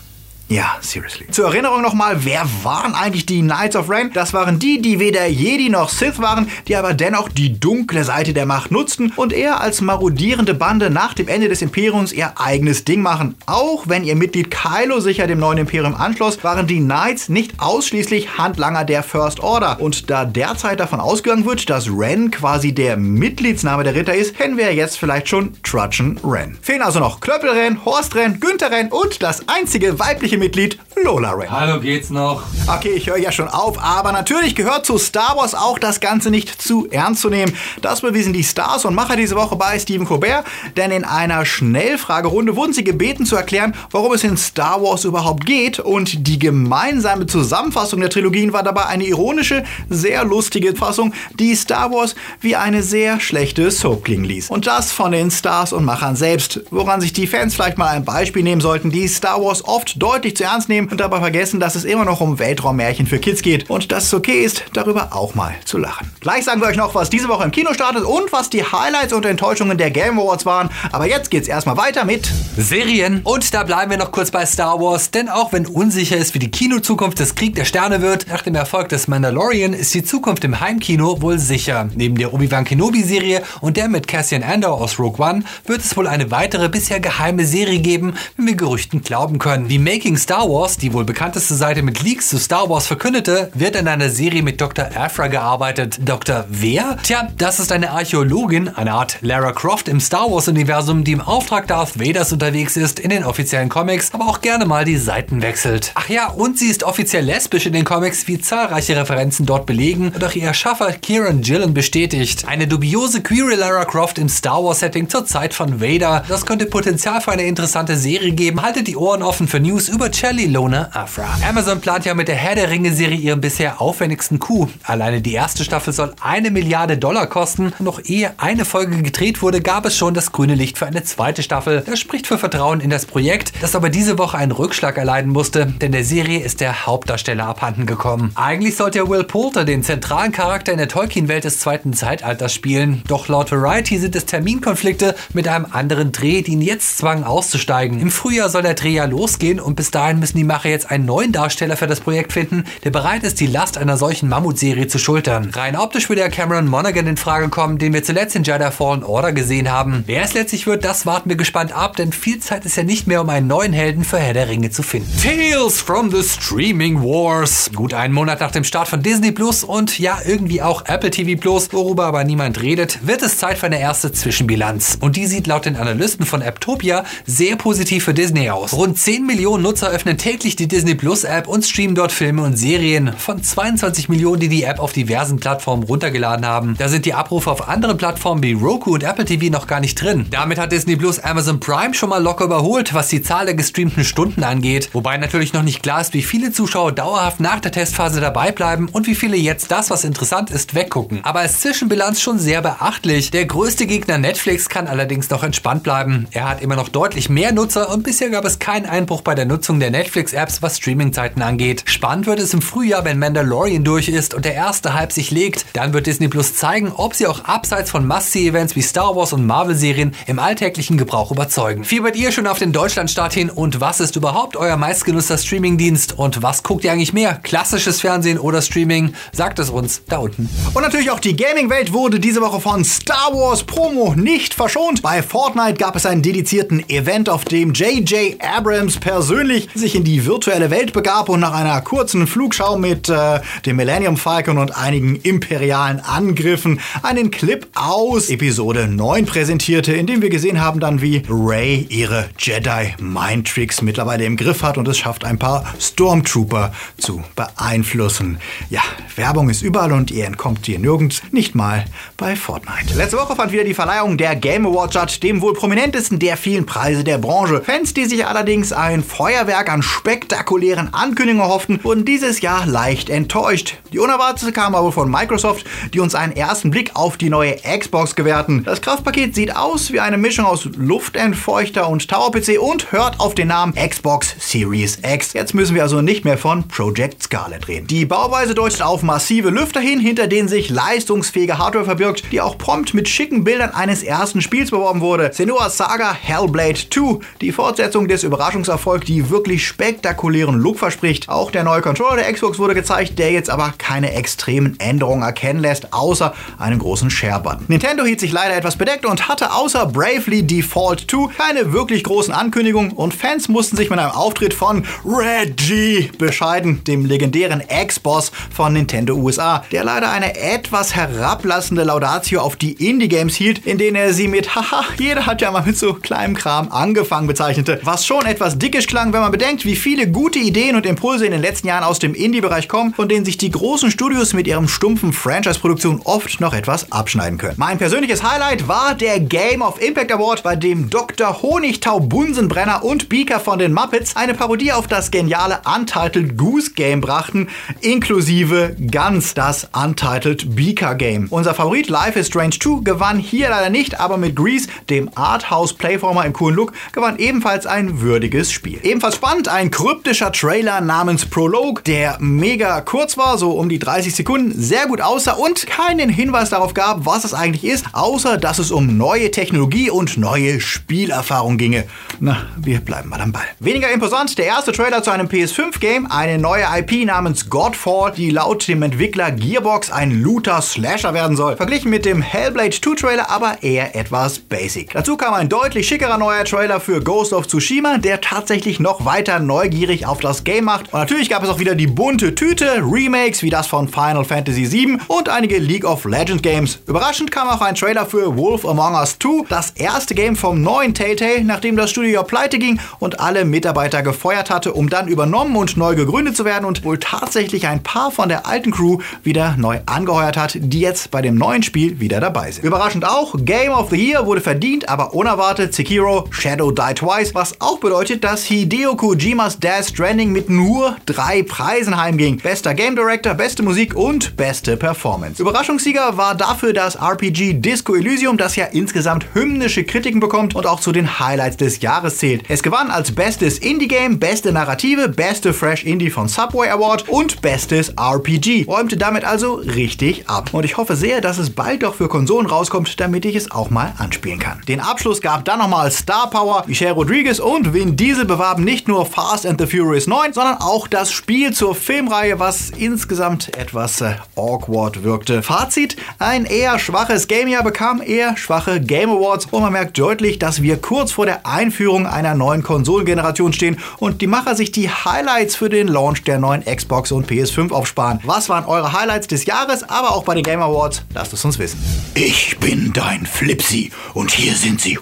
Ja, 0.48 0.76
seriously. 0.80 1.26
Zur 1.32 1.46
Erinnerung 1.46 1.82
nochmal, 1.82 2.24
wer 2.24 2.46
waren 2.62 2.94
eigentlich 2.94 3.26
die 3.26 3.40
Knights 3.40 3.74
of 3.74 3.90
Ren? 3.90 4.12
Das 4.12 4.32
waren 4.32 4.60
die, 4.60 4.80
die 4.80 5.00
weder 5.00 5.26
Jedi 5.26 5.68
noch 5.70 5.88
Sith 5.88 6.20
waren, 6.20 6.48
die 6.68 6.76
aber 6.76 6.94
dennoch 6.94 7.28
die 7.28 7.58
dunkle 7.58 8.04
Seite 8.04 8.32
der 8.32 8.46
Macht 8.46 8.70
nutzten 8.70 9.12
und 9.16 9.32
eher 9.32 9.60
als 9.60 9.80
marodierende 9.80 10.54
Bande 10.54 10.88
nach 10.88 11.14
dem 11.14 11.26
Ende 11.26 11.48
des 11.48 11.62
Imperiums 11.62 12.12
ihr 12.12 12.34
eigenes 12.38 12.84
Ding 12.84 13.02
machen. 13.02 13.34
Auch 13.46 13.88
wenn 13.88 14.04
ihr 14.04 14.14
Mitglied 14.14 14.52
Kylo 14.52 15.00
sich 15.00 15.16
ja 15.16 15.26
dem 15.26 15.40
neuen 15.40 15.58
Imperium 15.58 15.96
anschloss, 15.96 16.44
waren 16.44 16.68
die 16.68 16.78
Knights 16.78 17.28
nicht 17.28 17.54
ausschließlich 17.58 18.38
Handlanger 18.38 18.84
der 18.84 19.02
First 19.02 19.40
Order. 19.40 19.80
Und 19.80 20.10
da 20.10 20.24
derzeit 20.24 20.78
davon 20.78 21.00
ausgegangen 21.00 21.44
wird, 21.44 21.68
dass 21.70 21.88
Ren 21.90 22.30
quasi 22.30 22.72
der 22.72 22.96
Mitgliedsname 22.96 23.82
der 23.82 23.96
Ritter 23.96 24.14
ist, 24.14 24.36
kennen 24.36 24.56
wir 24.56 24.72
jetzt 24.72 24.96
vielleicht 24.96 25.28
schon 25.28 25.54
Trudgeon 25.64 26.20
Ren. 26.22 26.56
Fehlen 26.62 26.82
also 26.82 27.00
noch 27.00 27.18
Klöppel 27.18 27.50
Ren, 27.50 27.84
Horst 27.84 28.14
Ren, 28.14 28.38
Günther 28.38 28.70
Ren 28.70 28.92
und 28.92 29.24
das 29.24 29.48
einzige 29.48 29.98
weibliche 29.98 30.35
Mitglied 30.38 30.78
Lola 31.02 31.32
Ray. 31.32 31.46
Hallo, 31.48 31.78
geht's 31.78 32.10
noch? 32.10 32.42
Okay, 32.66 32.92
ich 32.92 33.06
höre 33.06 33.18
ja 33.18 33.30
schon 33.30 33.48
auf, 33.48 33.78
aber 33.82 34.12
natürlich 34.12 34.54
gehört 34.54 34.86
zu 34.86 34.98
Star 34.98 35.36
Wars 35.36 35.54
auch 35.54 35.78
das 35.78 36.00
Ganze 36.00 36.30
nicht 36.30 36.60
zu 36.60 36.88
ernst 36.90 37.20
zu 37.20 37.28
nehmen. 37.28 37.52
Das 37.82 38.00
bewiesen 38.00 38.32
die 38.32 38.42
Stars 38.42 38.84
und 38.84 38.94
Macher 38.94 39.14
diese 39.14 39.36
Woche 39.36 39.56
bei 39.56 39.78
Stephen 39.78 40.06
Colbert, 40.06 40.44
denn 40.76 40.90
in 40.90 41.04
einer 41.04 41.44
Schnellfragerunde 41.44 42.56
wurden 42.56 42.72
sie 42.72 42.82
gebeten 42.82 43.26
zu 43.26 43.36
erklären, 43.36 43.74
warum 43.90 44.14
es 44.14 44.24
in 44.24 44.36
Star 44.36 44.82
Wars 44.82 45.04
überhaupt 45.04 45.46
geht 45.46 45.78
und 45.78 46.26
die 46.26 46.38
gemeinsame 46.38 47.26
Zusammenfassung 47.26 48.00
der 48.00 48.10
Trilogien 48.10 48.52
war 48.52 48.62
dabei 48.62 48.86
eine 48.86 49.04
ironische, 49.04 49.64
sehr 49.90 50.24
lustige 50.24 50.74
Fassung, 50.74 51.12
die 51.38 51.54
Star 51.54 51.92
Wars 51.92 52.14
wie 52.40 52.56
eine 52.56 52.82
sehr 52.82 53.20
schlechte 53.20 53.70
Soap 53.70 54.04
klingen 54.04 54.24
ließ. 54.24 54.50
Und 54.50 54.66
das 54.66 54.92
von 54.92 55.12
den 55.12 55.30
Stars 55.30 55.72
und 55.72 55.84
Machern 55.84 56.16
selbst, 56.16 56.62
woran 56.70 57.00
sich 57.00 57.12
die 57.12 57.26
Fans 57.26 57.54
vielleicht 57.54 57.78
mal 57.78 57.88
ein 57.88 58.04
Beispiel 58.04 58.42
nehmen 58.42 58.60
sollten, 58.60 58.90
die 58.90 59.06
Star 59.08 59.42
Wars 59.42 59.64
oft 59.64 60.02
deutlich 60.02 60.25
zu 60.34 60.44
ernst 60.44 60.68
nehmen 60.68 60.88
und 60.88 60.98
dabei 60.98 61.20
vergessen, 61.20 61.60
dass 61.60 61.74
es 61.74 61.84
immer 61.84 62.04
noch 62.04 62.20
um 62.20 62.38
Weltraummärchen 62.38 63.06
für 63.06 63.18
Kids 63.18 63.42
geht 63.42 63.68
und 63.70 63.92
dass 63.92 64.04
es 64.04 64.14
okay 64.14 64.44
ist, 64.44 64.64
darüber 64.72 65.10
auch 65.12 65.34
mal 65.34 65.54
zu 65.64 65.78
lachen. 65.78 66.10
Gleich 66.20 66.44
sagen 66.44 66.60
wir 66.60 66.68
euch 66.68 66.76
noch, 66.76 66.94
was 66.94 67.10
diese 67.10 67.28
Woche 67.28 67.44
im 67.44 67.50
Kino 67.50 67.74
startet 67.74 68.04
und 68.04 68.32
was 68.32 68.50
die 68.50 68.64
Highlights 68.64 69.12
und 69.12 69.24
Enttäuschungen 69.24 69.78
der 69.78 69.90
Game 69.90 70.18
Awards 70.18 70.46
waren. 70.46 70.70
Aber 70.92 71.06
jetzt 71.06 71.30
geht's 71.30 71.48
erstmal 71.48 71.76
weiter 71.76 72.04
mit 72.04 72.30
Serien. 72.56 73.20
Und 73.24 73.52
da 73.54 73.62
bleiben 73.62 73.90
wir 73.90 73.98
noch 73.98 74.12
kurz 74.12 74.30
bei 74.30 74.46
Star 74.46 74.80
Wars, 74.80 75.10
denn 75.10 75.28
auch 75.28 75.52
wenn 75.52 75.66
unsicher 75.66 76.16
ist, 76.16 76.34
wie 76.34 76.38
die 76.38 76.50
Kinozukunft 76.50 77.18
des 77.18 77.34
Krieg 77.34 77.54
der 77.54 77.64
Sterne 77.64 78.02
wird, 78.02 78.26
nach 78.28 78.42
dem 78.42 78.54
Erfolg 78.54 78.88
des 78.88 79.08
Mandalorian 79.08 79.72
ist 79.72 79.94
die 79.94 80.04
Zukunft 80.04 80.44
im 80.44 80.60
Heimkino 80.60 81.20
wohl 81.20 81.38
sicher. 81.38 81.88
Neben 81.94 82.16
der 82.16 82.32
Obi-Wan 82.32 82.64
Kenobi-Serie 82.64 83.42
und 83.60 83.76
der 83.76 83.88
mit 83.88 84.08
Cassian 84.08 84.42
Andor 84.42 84.80
aus 84.80 84.98
Rogue 84.98 85.24
One 85.24 85.44
wird 85.66 85.80
es 85.80 85.96
wohl 85.96 86.06
eine 86.06 86.30
weitere 86.30 86.68
bisher 86.68 87.00
geheime 87.00 87.44
Serie 87.44 87.80
geben, 87.80 88.14
wenn 88.36 88.46
wir 88.46 88.56
Gerüchten 88.56 89.02
glauben 89.02 89.38
können. 89.38 89.68
Wie 89.68 89.78
Making 89.78 90.15
Star 90.18 90.48
Wars, 90.48 90.76
die 90.76 90.92
wohl 90.92 91.04
bekannteste 91.04 91.54
Seite 91.54 91.82
mit 91.82 92.02
Leaks 92.02 92.28
zu 92.28 92.38
Star 92.38 92.68
Wars 92.68 92.86
verkündete, 92.86 93.50
wird 93.54 93.76
an 93.76 93.88
einer 93.88 94.10
Serie 94.10 94.42
mit 94.42 94.60
Dr. 94.60 94.90
Afra 94.94 95.28
gearbeitet. 95.28 95.98
Dr. 96.04 96.44
Wer? 96.48 96.98
Tja, 97.02 97.28
das 97.38 97.58
ist 97.58 97.72
eine 97.72 97.90
Archäologin, 97.90 98.68
eine 98.68 98.92
Art 98.92 99.18
Lara 99.22 99.52
Croft 99.52 99.88
im 99.88 100.00
Star 100.00 100.30
Wars-Universum, 100.30 101.04
die 101.04 101.12
im 101.12 101.20
Auftrag 101.20 101.66
Darth 101.66 101.98
Vaders 101.98 102.32
unterwegs 102.32 102.76
ist 102.76 103.00
in 103.00 103.10
den 103.10 103.24
offiziellen 103.24 103.68
Comics, 103.68 104.12
aber 104.12 104.26
auch 104.28 104.42
gerne 104.42 104.66
mal 104.66 104.84
die 104.84 104.98
Seiten 104.98 105.40
wechselt. 105.40 105.92
Ach 105.94 106.08
ja, 106.08 106.28
und 106.28 106.58
sie 106.58 106.68
ist 106.68 106.84
offiziell 106.84 107.24
lesbisch 107.24 107.66
in 107.66 107.72
den 107.72 107.84
Comics, 107.84 108.28
wie 108.28 108.38
zahlreiche 108.38 108.96
Referenzen 108.96 109.46
dort 109.46 109.64
belegen 109.64 110.12
auch 110.26 110.34
ihr 110.34 110.44
Erschaffer 110.44 110.92
Kieran 110.92 111.40
Gillen 111.40 111.72
bestätigt. 111.72 112.48
Eine 112.48 112.66
dubiose 112.66 113.22
queere 113.22 113.54
Lara 113.54 113.84
Croft 113.84 114.18
im 114.18 114.28
Star 114.28 114.62
Wars-Setting 114.62 115.08
zur 115.08 115.24
Zeit 115.24 115.54
von 115.54 115.80
Vader. 115.80 116.24
Das 116.28 116.44
könnte 116.46 116.66
Potenzial 116.66 117.20
für 117.20 117.30
eine 117.32 117.44
interessante 117.44 117.96
Serie 117.96 118.32
geben. 118.32 118.60
Haltet 118.60 118.88
die 118.88 118.96
Ohren 118.96 119.22
offen 119.22 119.46
für 119.46 119.60
News 119.60 119.88
über 119.88 120.05
Charlie 120.10 120.46
Lona 120.46 120.90
Afra. 120.92 121.26
Amazon 121.48 121.80
plant 121.80 122.04
ja 122.04 122.14
mit 122.14 122.28
der 122.28 122.36
Herr 122.36 122.54
der 122.54 122.70
Ringe-Serie 122.70 123.18
ihren 123.18 123.40
bisher 123.40 123.80
aufwendigsten 123.80 124.38
Coup. 124.38 124.68
Alleine 124.84 125.20
die 125.20 125.32
erste 125.32 125.64
Staffel 125.64 125.92
soll 125.92 126.14
eine 126.20 126.50
Milliarde 126.50 126.96
Dollar 126.98 127.26
kosten. 127.26 127.72
Noch 127.78 128.00
ehe 128.04 128.32
eine 128.38 128.64
Folge 128.64 129.02
gedreht 129.02 129.42
wurde, 129.42 129.60
gab 129.60 129.86
es 129.86 129.96
schon 129.96 130.14
das 130.14 130.32
grüne 130.32 130.54
Licht 130.54 130.78
für 130.78 130.86
eine 130.86 131.04
zweite 131.04 131.42
Staffel. 131.42 131.82
Das 131.86 131.98
spricht 131.98 132.26
für 132.26 132.38
Vertrauen 132.38 132.80
in 132.80 132.90
das 132.90 133.06
Projekt, 133.06 133.52
das 133.60 133.74
aber 133.74 133.90
diese 133.90 134.18
Woche 134.18 134.38
einen 134.38 134.52
Rückschlag 134.52 134.96
erleiden 134.98 135.32
musste, 135.32 135.66
denn 135.66 135.92
der 135.92 136.04
Serie 136.04 136.40
ist 136.40 136.60
der 136.60 136.86
Hauptdarsteller 136.86 137.46
abhanden 137.46 137.86
gekommen. 137.86 138.32
Eigentlich 138.34 138.76
sollte 138.76 138.98
ja 138.98 139.08
Will 139.08 139.24
Poulter 139.24 139.64
den 139.64 139.82
zentralen 139.82 140.32
Charakter 140.32 140.72
in 140.72 140.78
der 140.78 140.88
Tolkien-Welt 140.88 141.44
des 141.44 141.58
zweiten 141.60 141.92
Zeitalters 141.92 142.54
spielen, 142.54 143.02
doch 143.08 143.28
laut 143.28 143.50
Variety 143.52 143.98
sind 143.98 144.16
es 144.16 144.26
Terminkonflikte 144.26 145.14
mit 145.32 145.48
einem 145.48 145.66
anderen 145.70 146.12
Dreh, 146.12 146.42
die 146.42 146.52
ihn 146.52 146.62
jetzt 146.62 146.98
zwangen 146.98 147.24
auszusteigen. 147.24 148.00
Im 148.00 148.10
Frühjahr 148.10 148.48
soll 148.48 148.62
der 148.62 148.74
Dreh 148.74 148.94
ja 148.94 149.04
losgehen 149.04 149.60
und 149.60 149.74
bis 149.74 149.90
dahin 149.96 150.18
müssen 150.18 150.36
die 150.36 150.44
Macher 150.44 150.68
jetzt 150.68 150.90
einen 150.90 151.06
neuen 151.06 151.32
Darsteller 151.32 151.76
für 151.76 151.86
das 151.86 152.00
Projekt 152.00 152.34
finden, 152.34 152.64
der 152.84 152.90
bereit 152.90 153.22
ist, 153.24 153.40
die 153.40 153.46
Last 153.46 153.78
einer 153.78 153.96
solchen 153.96 154.28
Mammutserie 154.28 154.88
zu 154.88 154.98
schultern. 154.98 155.50
Rein 155.54 155.74
optisch 155.74 156.10
würde 156.10 156.20
ja 156.20 156.28
Cameron 156.28 156.66
Monaghan 156.66 157.06
in 157.06 157.16
Frage 157.16 157.48
kommen, 157.48 157.78
den 157.78 157.94
wir 157.94 158.04
zuletzt 158.04 158.36
in 158.36 158.44
Jedi 158.44 158.70
Fallen 158.70 159.02
Order 159.02 159.32
gesehen 159.32 159.70
haben. 159.70 160.04
Wer 160.06 160.22
es 160.22 160.34
letztlich 160.34 160.66
wird, 160.66 160.84
das 160.84 161.06
warten 161.06 161.30
wir 161.30 161.36
gespannt 161.36 161.72
ab, 161.72 161.96
denn 161.96 162.12
viel 162.12 162.40
Zeit 162.40 162.66
ist 162.66 162.76
ja 162.76 162.82
nicht 162.82 163.06
mehr, 163.06 163.22
um 163.22 163.30
einen 163.30 163.46
neuen 163.46 163.72
Helden 163.72 164.04
für 164.04 164.18
Herr 164.18 164.34
der 164.34 164.48
Ringe 164.48 164.70
zu 164.70 164.82
finden. 164.82 165.10
Tales 165.22 165.80
from 165.80 166.10
the 166.10 166.22
Streaming 166.22 167.02
Wars. 167.02 167.70
Gut 167.74 167.94
einen 167.94 168.12
Monat 168.12 168.40
nach 168.40 168.50
dem 168.50 168.64
Start 168.64 168.88
von 168.88 169.02
Disney 169.02 169.32
Plus 169.32 169.64
und 169.64 169.98
ja, 169.98 170.18
irgendwie 170.26 170.60
auch 170.60 170.84
Apple 170.86 171.10
TV 171.10 171.40
Plus, 171.40 171.72
worüber 171.72 172.04
aber 172.04 172.22
niemand 172.24 172.60
redet, 172.60 173.06
wird 173.06 173.22
es 173.22 173.38
Zeit 173.38 173.56
für 173.56 173.66
eine 173.66 173.80
erste 173.80 174.12
Zwischenbilanz. 174.12 174.98
Und 175.00 175.16
die 175.16 175.26
sieht 175.26 175.46
laut 175.46 175.64
den 175.64 175.76
Analysten 175.76 176.26
von 176.26 176.42
Apptopia 176.42 177.04
sehr 177.24 177.56
positiv 177.56 178.04
für 178.04 178.12
Disney 178.12 178.50
aus. 178.50 178.74
Rund 178.74 178.98
10 178.98 179.24
Millionen 179.24 179.62
Nutzer 179.62 179.85
öffnen 179.90 180.18
täglich 180.18 180.56
die 180.56 180.68
Disney 180.68 180.94
Plus 180.94 181.24
App 181.24 181.48
und 181.48 181.64
streamen 181.64 181.94
dort 181.94 182.12
Filme 182.12 182.42
und 182.42 182.56
Serien. 182.56 183.12
Von 183.16 183.42
22 183.42 184.08
Millionen, 184.08 184.40
die 184.40 184.48
die 184.48 184.64
App 184.64 184.78
auf 184.78 184.92
diversen 184.92 185.38
Plattformen 185.38 185.82
runtergeladen 185.82 186.46
haben. 186.46 186.74
Da 186.78 186.88
sind 186.88 187.06
die 187.06 187.14
Abrufe 187.14 187.50
auf 187.50 187.68
anderen 187.68 187.96
Plattformen 187.96 188.42
wie 188.42 188.52
Roku 188.52 188.94
und 188.94 189.02
Apple 189.02 189.24
TV 189.24 189.52
noch 189.52 189.66
gar 189.66 189.80
nicht 189.80 190.00
drin. 190.00 190.26
Damit 190.30 190.58
hat 190.58 190.72
Disney 190.72 190.96
Plus 190.96 191.18
Amazon 191.18 191.60
Prime 191.60 191.94
schon 191.94 192.10
mal 192.10 192.22
locker 192.22 192.44
überholt, 192.44 192.94
was 192.94 193.08
die 193.08 193.22
Zahl 193.22 193.46
der 193.46 193.54
gestreamten 193.54 194.04
Stunden 194.04 194.44
angeht. 194.44 194.90
Wobei 194.92 195.16
natürlich 195.16 195.52
noch 195.52 195.62
nicht 195.62 195.82
klar 195.82 196.00
ist, 196.00 196.14
wie 196.14 196.22
viele 196.22 196.52
Zuschauer 196.52 196.92
dauerhaft 196.92 197.40
nach 197.40 197.60
der 197.60 197.72
Testphase 197.72 198.20
dabei 198.20 198.52
bleiben 198.52 198.88
und 198.92 199.06
wie 199.06 199.14
viele 199.14 199.36
jetzt 199.36 199.70
das, 199.70 199.90
was 199.90 200.04
interessant 200.04 200.50
ist, 200.50 200.74
weggucken. 200.74 201.20
Aber 201.24 201.40
als 201.40 201.60
Zwischenbilanz 201.60 202.20
schon 202.20 202.38
sehr 202.38 202.62
beachtlich. 202.62 203.30
Der 203.32 203.46
größte 203.46 203.86
Gegner 203.86 204.18
Netflix 204.18 204.68
kann 204.68 204.86
allerdings 204.86 205.28
noch 205.30 205.42
entspannt 205.42 205.82
bleiben. 205.82 206.28
Er 206.30 206.48
hat 206.48 206.62
immer 206.62 206.76
noch 206.76 206.88
deutlich 206.88 207.28
mehr 207.28 207.52
Nutzer 207.52 207.90
und 207.90 208.04
bisher 208.04 208.30
gab 208.30 208.44
es 208.44 208.60
keinen 208.60 208.86
Einbruch 208.86 209.22
bei 209.22 209.34
der 209.34 209.46
Nutzung 209.46 209.65
Nutzung 209.66 209.80
der 209.80 209.90
Netflix-Apps, 209.90 210.62
was 210.62 210.76
Streaming-Zeiten 210.76 211.42
angeht. 211.42 211.82
Spannend 211.86 212.28
wird 212.28 212.38
es 212.38 212.54
im 212.54 212.62
Frühjahr, 212.62 213.04
wenn 213.04 213.18
Mandalorian 213.18 213.82
durch 213.82 214.06
ist 214.08 214.32
und 214.32 214.44
der 214.44 214.54
erste 214.54 214.94
Hype 214.94 215.10
sich 215.10 215.32
legt. 215.32 215.66
Dann 215.72 215.92
wird 215.92 216.06
Disney 216.06 216.28
Plus 216.28 216.54
zeigen, 216.54 216.92
ob 216.94 217.16
sie 217.16 217.26
auch 217.26 217.42
abseits 217.46 217.90
von 217.90 218.06
Must-See-Events 218.06 218.76
wie 218.76 218.82
Star 218.82 219.16
Wars 219.16 219.32
und 219.32 219.44
Marvel-Serien 219.44 220.14
im 220.28 220.38
alltäglichen 220.38 220.98
Gebrauch 220.98 221.32
überzeugen. 221.32 221.82
Fiebert 221.82 222.14
ihr 222.14 222.30
schon 222.30 222.46
auf 222.46 222.60
den 222.60 222.70
Deutschlandstart 222.70 223.34
hin 223.34 223.50
und 223.50 223.80
was 223.80 223.98
ist 223.98 224.14
überhaupt 224.14 224.56
euer 224.56 224.76
meistgenusster 224.76 225.36
Streaming-Dienst 225.36 226.16
und 226.16 226.44
was 226.44 226.62
guckt 226.62 226.84
ihr 226.84 226.92
eigentlich 226.92 227.12
mehr? 227.12 227.40
Klassisches 227.42 228.00
Fernsehen 228.00 228.38
oder 228.38 228.62
Streaming? 228.62 229.14
Sagt 229.32 229.58
es 229.58 229.68
uns 229.68 230.02
da 230.06 230.18
unten. 230.18 230.48
Und 230.74 230.82
natürlich 230.82 231.10
auch 231.10 231.18
die 231.18 231.34
Gaming-Welt 231.34 231.92
wurde 231.92 232.20
diese 232.20 232.40
Woche 232.40 232.60
von 232.60 232.84
Star 232.84 233.32
Wars 233.32 233.64
Promo 233.64 234.14
nicht 234.14 234.54
verschont. 234.54 235.02
Bei 235.02 235.24
Fortnite 235.24 235.74
gab 235.74 235.96
es 235.96 236.06
einen 236.06 236.22
dedizierten 236.22 236.88
Event, 236.88 237.28
auf 237.28 237.44
dem 237.44 237.72
J.J. 237.72 238.40
Abrams 238.40 238.98
persönlich 238.98 239.55
sich 239.74 239.94
in 239.94 240.04
die 240.04 240.26
virtuelle 240.26 240.70
Welt 240.70 240.92
begab 240.92 241.28
und 241.28 241.40
nach 241.40 241.52
einer 241.52 241.80
kurzen 241.80 242.26
Flugschau 242.26 242.78
mit 242.78 243.08
äh, 243.08 243.40
dem 243.64 243.76
Millennium 243.76 244.16
Falcon 244.16 244.58
und 244.58 244.76
einigen 244.76 245.16
imperialen 245.16 246.00
Angriffen 246.00 246.80
einen 247.02 247.30
Clip 247.30 247.66
aus 247.74 248.30
Episode 248.30 248.88
9 248.88 249.26
präsentierte, 249.26 249.92
in 249.92 250.06
dem 250.06 250.22
wir 250.22 250.30
gesehen 250.30 250.60
haben 250.60 250.80
dann, 250.80 251.02
wie 251.02 251.22
Rey 251.28 251.86
ihre 251.88 252.28
Jedi 252.38 252.94
Mind 253.00 253.48
Tricks 253.48 253.82
mittlerweile 253.82 254.24
im 254.24 254.36
Griff 254.36 254.62
hat 254.62 254.78
und 254.78 254.88
es 254.88 254.98
schafft, 254.98 255.24
ein 255.24 255.38
paar 255.38 255.64
Stormtrooper 255.80 256.72
zu 256.98 257.22
beeinflussen. 257.34 258.38
Ja, 258.70 258.82
Werbung 259.16 259.50
ist 259.50 259.62
überall 259.62 259.92
und 259.92 260.10
ihr 260.10 260.26
entkommt 260.26 260.68
ihr 260.68 260.78
nirgends, 260.78 261.22
nicht 261.30 261.54
mal 261.54 261.84
bei 262.16 262.36
Fortnite. 262.36 262.94
Letzte 262.96 263.16
Woche 263.16 263.36
fand 263.36 263.52
wieder 263.52 263.64
die 263.64 263.74
Verleihung 263.74 264.18
der 264.18 264.36
Game 264.36 264.66
Award 264.66 264.90
statt, 264.90 265.22
dem 265.22 265.40
wohl 265.40 265.54
prominentesten 265.54 266.18
der 266.18 266.36
vielen 266.36 266.66
Preise 266.66 267.04
der 267.04 267.18
Branche. 267.18 267.62
Fans, 267.64 267.94
die 267.94 268.04
sich 268.04 268.26
allerdings 268.26 268.72
ein 268.72 269.02
Feuerwerk 269.46 269.72
an 269.72 269.82
spektakulären 269.82 270.92
Ankündigungen 270.92 271.48
hofften, 271.48 271.78
wurden 271.84 272.04
dieses 272.04 272.40
Jahr 272.40 272.66
leicht 272.66 273.08
enttäuscht. 273.08 273.76
Die 273.92 274.00
unerwartete 274.00 274.50
kam 274.50 274.74
aber 274.74 274.90
von 274.90 275.08
Microsoft, 275.08 275.64
die 275.94 276.00
uns 276.00 276.16
einen 276.16 276.34
ersten 276.34 276.70
Blick 276.70 276.90
auf 276.94 277.16
die 277.16 277.30
neue 277.30 277.54
Xbox 277.54 278.16
gewährten. 278.16 278.64
Das 278.64 278.80
Kraftpaket 278.80 279.36
sieht 279.36 279.54
aus 279.54 279.92
wie 279.92 280.00
eine 280.00 280.18
Mischung 280.18 280.46
aus 280.46 280.68
Luftentfeuchter 280.76 281.88
und 281.88 282.08
Tower-PC 282.08 282.60
und 282.60 282.90
hört 282.90 283.20
auf 283.20 283.36
den 283.36 283.46
Namen 283.48 283.74
Xbox 283.74 284.34
Series 284.40 284.98
X. 285.06 285.32
Jetzt 285.32 285.54
müssen 285.54 285.76
wir 285.76 285.84
also 285.84 286.02
nicht 286.02 286.24
mehr 286.24 286.38
von 286.38 286.66
Project 286.66 287.22
Scarlet 287.22 287.68
reden. 287.68 287.86
Die 287.86 288.04
Bauweise 288.04 288.56
deutet 288.56 288.82
auf 288.82 289.04
massive 289.04 289.50
Lüfter 289.50 289.80
hin, 289.80 290.00
hinter 290.00 290.26
denen 290.26 290.48
sich 290.48 290.70
leistungsfähige 290.70 291.58
Hardware 291.58 291.84
verbirgt, 291.84 292.32
die 292.32 292.40
auch 292.40 292.58
prompt 292.58 292.94
mit 292.94 293.08
schicken 293.08 293.44
Bildern 293.44 293.70
eines 293.70 294.02
ersten 294.02 294.42
Spiels 294.42 294.72
beworben 294.72 295.00
wurde. 295.00 295.30
Senua's 295.32 295.76
Saga 295.76 296.12
Hellblade 296.12 296.90
2, 296.90 297.20
die 297.40 297.52
Fortsetzung 297.52 298.08
des 298.08 298.24
Überraschungserfolgs, 298.24 299.06
die 299.06 299.30
wirklich 299.30 299.35
spektakulären 299.58 300.58
Look 300.58 300.78
verspricht. 300.78 301.28
Auch 301.28 301.50
der 301.50 301.64
neue 301.64 301.80
Controller 301.80 302.16
der 302.16 302.32
Xbox 302.32 302.58
wurde 302.58 302.74
gezeigt, 302.74 303.18
der 303.18 303.30
jetzt 303.30 303.50
aber 303.50 303.72
keine 303.78 304.12
extremen 304.12 304.78
Änderungen 304.80 305.22
erkennen 305.22 305.60
lässt, 305.60 305.92
außer 305.92 306.34
einen 306.58 306.78
großen 306.78 307.10
Share-Button. 307.10 307.66
Nintendo 307.68 308.04
hielt 308.04 308.20
sich 308.20 308.32
leider 308.32 308.56
etwas 308.56 308.76
bedeckt 308.76 309.06
und 309.06 309.28
hatte 309.28 309.52
außer 309.52 309.86
Bravely 309.86 310.42
Default 310.42 311.10
2 311.10 311.26
keine 311.36 311.72
wirklich 311.72 312.02
großen 312.02 312.32
Ankündigungen 312.32 312.92
und 312.92 313.14
Fans 313.14 313.48
mussten 313.48 313.76
sich 313.76 313.90
mit 313.90 313.98
einem 313.98 314.10
Auftritt 314.10 314.54
von 314.54 314.84
Reggie 315.04 316.10
bescheiden, 316.18 316.82
dem 316.84 317.04
legendären 317.04 317.60
Ex-Boss 317.60 318.32
von 318.54 318.72
Nintendo 318.72 319.14
USA, 319.14 319.64
der 319.72 319.84
leider 319.84 320.10
eine 320.10 320.36
etwas 320.36 320.94
herablassende 320.94 321.84
Laudatio 321.84 322.40
auf 322.40 322.56
die 322.56 322.72
Indie-Games 322.72 323.34
hielt, 323.34 323.66
in 323.66 323.78
denen 323.78 323.96
er 323.96 324.12
sie 324.12 324.28
mit 324.28 324.54
Haha, 324.54 324.84
jeder 324.98 325.26
hat 325.26 325.40
ja 325.40 325.50
mal 325.50 325.62
mit 325.62 325.76
so 325.76 325.94
kleinem 325.94 326.34
Kram 326.34 326.70
angefangen 326.72 327.26
bezeichnete. 327.26 327.80
Was 327.82 328.06
schon 328.06 328.26
etwas 328.26 328.58
dickisch 328.58 328.86
klang, 328.86 329.12
wenn 329.12 329.20
man 329.20 329.25
bedenkt, 329.30 329.64
wie 329.64 329.76
viele 329.76 330.10
gute 330.10 330.38
Ideen 330.38 330.76
und 330.76 330.86
Impulse 330.86 331.26
in 331.26 331.32
den 331.32 331.40
letzten 331.40 331.68
Jahren 331.68 331.84
aus 331.84 331.98
dem 331.98 332.14
Indie-Bereich 332.14 332.68
kommen, 332.68 332.94
von 332.94 333.08
denen 333.08 333.24
sich 333.24 333.36
die 333.36 333.50
großen 333.50 333.90
Studios 333.90 334.32
mit 334.32 334.46
ihrem 334.46 334.68
stumpfen 334.68 335.12
Franchise-Produktion 335.12 336.00
oft 336.04 336.40
noch 336.40 336.54
etwas 336.54 336.92
abschneiden 336.92 337.38
können. 337.38 337.54
Mein 337.56 337.78
persönliches 337.78 338.22
Highlight 338.22 338.68
war 338.68 338.94
der 338.94 339.20
Game 339.20 339.62
of 339.62 339.80
Impact 339.80 340.12
Award, 340.12 340.42
bei 340.42 340.56
dem 340.56 340.90
Dr. 340.90 341.42
Honigtau 341.42 342.00
Bunsenbrenner 342.00 342.84
und 342.84 343.08
Beaker 343.08 343.40
von 343.40 343.58
den 343.58 343.72
Muppets 343.72 344.16
eine 344.16 344.34
Parodie 344.34 344.72
auf 344.72 344.86
das 344.86 345.10
geniale 345.10 345.60
Untitled 345.64 346.36
Goose 346.36 346.72
Game 346.72 347.00
brachten, 347.00 347.48
inklusive 347.80 348.76
ganz 348.90 349.34
das 349.34 349.68
Untitled 349.72 350.54
Beaker 350.54 350.94
Game. 350.94 351.26
Unser 351.30 351.54
Favorit 351.54 351.88
Life 351.88 352.18
is 352.18 352.28
Strange 352.28 352.58
2 352.58 352.82
gewann 352.82 353.18
hier 353.18 353.48
leider 353.50 353.70
nicht, 353.70 354.00
aber 354.00 354.16
mit 354.16 354.36
Grease, 354.36 354.68
dem 354.88 355.10
Arthouse 355.14 355.72
Playformer 355.72 356.24
im 356.24 356.32
coolen 356.32 356.56
Look, 356.56 356.72
gewann 356.92 357.18
ebenfalls 357.18 357.66
ein 357.66 358.00
würdiges 358.00 358.52
Spiel. 358.52 358.78
Ebenfalls 358.82 359.15
spannend, 359.16 359.48
ein 359.48 359.70
kryptischer 359.70 360.30
Trailer 360.30 360.82
namens 360.82 361.24
Prologue, 361.24 361.82
der 361.82 362.18
mega 362.20 362.82
kurz 362.82 363.16
war, 363.16 363.38
so 363.38 363.52
um 363.52 363.70
die 363.70 363.78
30 363.78 364.14
Sekunden, 364.14 364.52
sehr 364.54 364.86
gut 364.88 365.00
aussah 365.00 365.32
und 365.32 365.66
keinen 365.66 366.10
Hinweis 366.10 366.50
darauf 366.50 366.74
gab, 366.74 367.06
was 367.06 367.24
es 367.24 367.32
eigentlich 367.32 367.64
ist, 367.64 367.86
außer 367.94 368.36
dass 368.36 368.58
es 368.58 368.70
um 368.70 368.98
neue 368.98 369.30
Technologie 369.30 369.88
und 369.88 370.18
neue 370.18 370.60
Spielerfahrung 370.60 371.56
ginge. 371.56 371.84
Na, 372.20 372.44
wir 372.58 372.80
bleiben 372.80 373.08
mal 373.08 373.18
am 373.22 373.32
Ball. 373.32 373.46
Weniger 373.58 373.90
imposant, 373.90 374.36
der 374.36 374.44
erste 374.44 374.72
Trailer 374.72 375.02
zu 375.02 375.10
einem 375.10 375.28
PS5-Game, 375.28 376.10
eine 376.10 376.36
neue 376.36 376.66
IP 376.76 377.06
namens 377.06 377.48
Godfall, 377.48 378.12
die 378.12 378.30
laut 378.30 378.68
dem 378.68 378.82
Entwickler 378.82 379.30
Gearbox 379.30 379.90
ein 379.90 380.22
Looter-Slasher 380.22 381.14
werden 381.14 381.38
soll. 381.38 381.56
Verglichen 381.56 381.90
mit 381.90 382.04
dem 382.04 382.20
Hellblade 382.20 382.76
2-Trailer 382.76 383.30
aber 383.30 383.62
eher 383.62 383.96
etwas 383.96 384.40
basic. 384.40 384.92
Dazu 384.92 385.16
kam 385.16 385.32
ein 385.32 385.48
deutlich 385.48 385.88
schickerer 385.88 386.18
neuer 386.18 386.44
Trailer 386.44 386.80
für 386.80 387.00
Ghost 387.00 387.32
of 387.32 387.46
Tsushima, 387.46 387.96
der 387.96 388.20
tatsächlich 388.20 388.78
noch 388.78 389.05
weiter 389.06 389.38
neugierig 389.38 390.04
auf 390.04 390.20
das 390.20 390.44
Game 390.44 390.64
macht. 390.64 390.92
Und 390.92 390.98
natürlich 390.98 391.30
gab 391.30 391.42
es 391.42 391.48
auch 391.48 391.58
wieder 391.58 391.74
die 391.74 391.86
bunte 391.86 392.34
Tüte, 392.34 392.82
Remakes 392.82 393.42
wie 393.42 393.50
das 393.50 393.66
von 393.66 393.88
Final 393.88 394.24
Fantasy 394.24 394.70
VII 394.70 394.98
und 395.08 395.28
einige 395.28 395.58
League 395.58 395.84
of 395.84 396.04
Legends 396.04 396.42
Games. 396.42 396.80
Überraschend 396.86 397.30
kam 397.30 397.48
auch 397.48 397.62
ein 397.62 397.74
Trailer 397.74 398.04
für 398.04 398.36
Wolf 398.36 398.66
Among 398.66 398.94
Us 398.94 399.16
2, 399.18 399.46
das 399.48 399.70
erste 399.70 400.14
Game 400.14 400.36
vom 400.36 400.60
neuen 400.60 400.92
Telltale, 400.92 401.44
nachdem 401.44 401.76
das 401.76 401.90
Studio 401.90 402.24
pleite 402.24 402.58
ging 402.58 402.80
und 402.98 403.20
alle 403.20 403.44
Mitarbeiter 403.44 404.02
gefeuert 404.02 404.50
hatte, 404.50 404.72
um 404.72 404.90
dann 404.90 405.08
übernommen 405.08 405.56
und 405.56 405.76
neu 405.76 405.94
gegründet 405.94 406.36
zu 406.36 406.44
werden 406.44 406.64
und 406.64 406.84
wohl 406.84 406.98
tatsächlich 406.98 407.68
ein 407.68 407.82
paar 407.82 408.10
von 408.10 408.28
der 408.28 408.46
alten 408.46 408.72
Crew 408.72 408.98
wieder 409.22 409.54
neu 409.56 409.78
angeheuert 409.86 410.36
hat, 410.36 410.58
die 410.60 410.80
jetzt 410.80 411.12
bei 411.12 411.22
dem 411.22 411.36
neuen 411.36 411.62
Spiel 411.62 412.00
wieder 412.00 412.20
dabei 412.20 412.50
sind. 412.50 412.64
Überraschend 412.64 413.06
auch, 413.06 413.36
Game 413.38 413.72
of 413.72 413.90
the 413.90 413.96
Year 413.96 414.26
wurde 414.26 414.40
verdient, 414.40 414.88
aber 414.88 415.14
unerwartet 415.14 415.74
Sekiro 415.74 416.26
Shadow 416.30 416.72
Die 416.72 416.94
Twice, 416.94 417.34
was 417.34 417.60
auch 417.60 417.78
bedeutet, 417.78 418.24
dass 418.24 418.44
Hideo 418.44 418.95
Kojimas 418.96 419.58
Death 419.58 419.90
Stranding 419.90 420.32
mit 420.32 420.48
nur 420.48 420.96
drei 421.06 421.42
Preisen 421.42 421.96
heimging. 421.96 422.38
Bester 422.38 422.74
Game 422.74 422.96
Director, 422.96 423.34
beste 423.34 423.62
Musik 423.62 423.94
und 423.94 424.36
beste 424.36 424.76
Performance. 424.76 425.40
Überraschungssieger 425.40 426.16
war 426.16 426.34
dafür 426.34 426.72
das 426.72 426.96
RPG 426.96 427.54
Disco 427.54 427.94
Elysium, 427.94 428.36
das 428.36 428.56
ja 428.56 428.66
insgesamt 428.66 429.26
hymnische 429.34 429.84
Kritiken 429.84 430.20
bekommt 430.20 430.54
und 430.54 430.66
auch 430.66 430.80
zu 430.80 430.92
den 430.92 431.18
Highlights 431.18 431.56
des 431.56 431.80
Jahres 431.80 432.18
zählt. 432.18 432.44
Es 432.48 432.62
gewann 432.62 432.90
als 432.90 433.12
bestes 433.12 433.58
Indie-Game, 433.58 434.18
beste 434.18 434.52
Narrative, 434.52 435.08
beste 435.08 435.52
Fresh 435.52 435.84
Indie 435.84 436.10
von 436.10 436.28
Subway 436.28 436.68
Award 436.68 437.08
und 437.08 437.42
bestes 437.42 437.90
RPG. 437.90 438.64
Räumte 438.66 438.96
damit 438.96 439.24
also 439.24 439.54
richtig 439.54 440.28
ab. 440.28 440.50
Und 440.52 440.64
ich 440.64 440.76
hoffe 440.76 440.96
sehr, 440.96 441.20
dass 441.20 441.38
es 441.38 441.50
bald 441.50 441.82
doch 441.82 441.94
für 441.94 442.08
Konsolen 442.08 442.46
rauskommt, 442.46 443.00
damit 443.00 443.24
ich 443.24 443.36
es 443.36 443.50
auch 443.50 443.70
mal 443.70 443.94
anspielen 443.98 444.38
kann. 444.38 444.60
Den 444.68 444.80
Abschluss 444.80 445.20
gab 445.20 445.44
dann 445.44 445.58
nochmal 445.58 445.90
Star 445.90 446.28
Power. 446.30 446.64
Michelle 446.66 446.92
Rodriguez 446.92 447.38
und 447.38 447.72
Vin 447.72 447.96
Diesel 447.96 448.24
bewarben 448.24 448.64
nicht 448.64 448.75
nur 448.84 449.06
Fast 449.06 449.46
and 449.46 449.60
the 449.60 449.66
Furious 449.66 450.06
9, 450.06 450.32
sondern 450.32 450.58
auch 450.58 450.88
das 450.88 451.10
Spiel 451.10 451.52
zur 451.52 451.74
Filmreihe, 451.74 452.38
was 452.38 452.70
insgesamt 452.70 453.56
etwas 453.56 454.00
äh, 454.00 454.14
awkward 454.36 455.02
wirkte. 455.02 455.42
Fazit: 455.42 455.96
Ein 456.18 456.44
eher 456.44 456.78
schwaches 456.78 457.28
Game-Jahr 457.28 457.62
bekam 457.62 458.02
eher 458.02 458.36
schwache 458.36 458.80
Game 458.80 459.10
Awards 459.10 459.46
und 459.50 459.62
man 459.62 459.72
merkt 459.72 459.98
deutlich, 459.98 460.38
dass 460.38 460.62
wir 460.62 460.76
kurz 460.76 461.12
vor 461.12 461.26
der 461.26 461.46
Einführung 461.46 462.06
einer 462.06 462.34
neuen 462.34 462.62
Konsolengeneration 462.62 463.52
stehen 463.52 463.78
und 463.98 464.20
die 464.20 464.26
Macher 464.26 464.54
sich 464.54 464.72
die 464.72 464.90
Highlights 464.90 465.56
für 465.56 465.68
den 465.68 465.88
Launch 465.88 466.24
der 466.24 466.38
neuen 466.38 466.64
Xbox 466.64 467.12
und 467.12 467.30
PS5 467.30 467.72
aufsparen. 467.72 468.20
Was 468.24 468.48
waren 468.48 468.66
eure 468.66 468.92
Highlights 468.92 469.28
des 469.28 469.46
Jahres, 469.46 469.88
aber 469.88 470.14
auch 470.14 470.24
bei 470.24 470.34
den 470.34 470.44
Game 470.44 470.60
Awards? 470.62 471.02
Lasst 471.14 471.32
es 471.32 471.44
uns 471.44 471.58
wissen. 471.58 471.78
Ich 472.14 472.58
bin 472.58 472.92
dein 472.92 473.26
Flipsy 473.26 473.90
und 474.14 474.30
hier 474.30 474.54
sind 474.54 474.80
sie, 474.80 474.98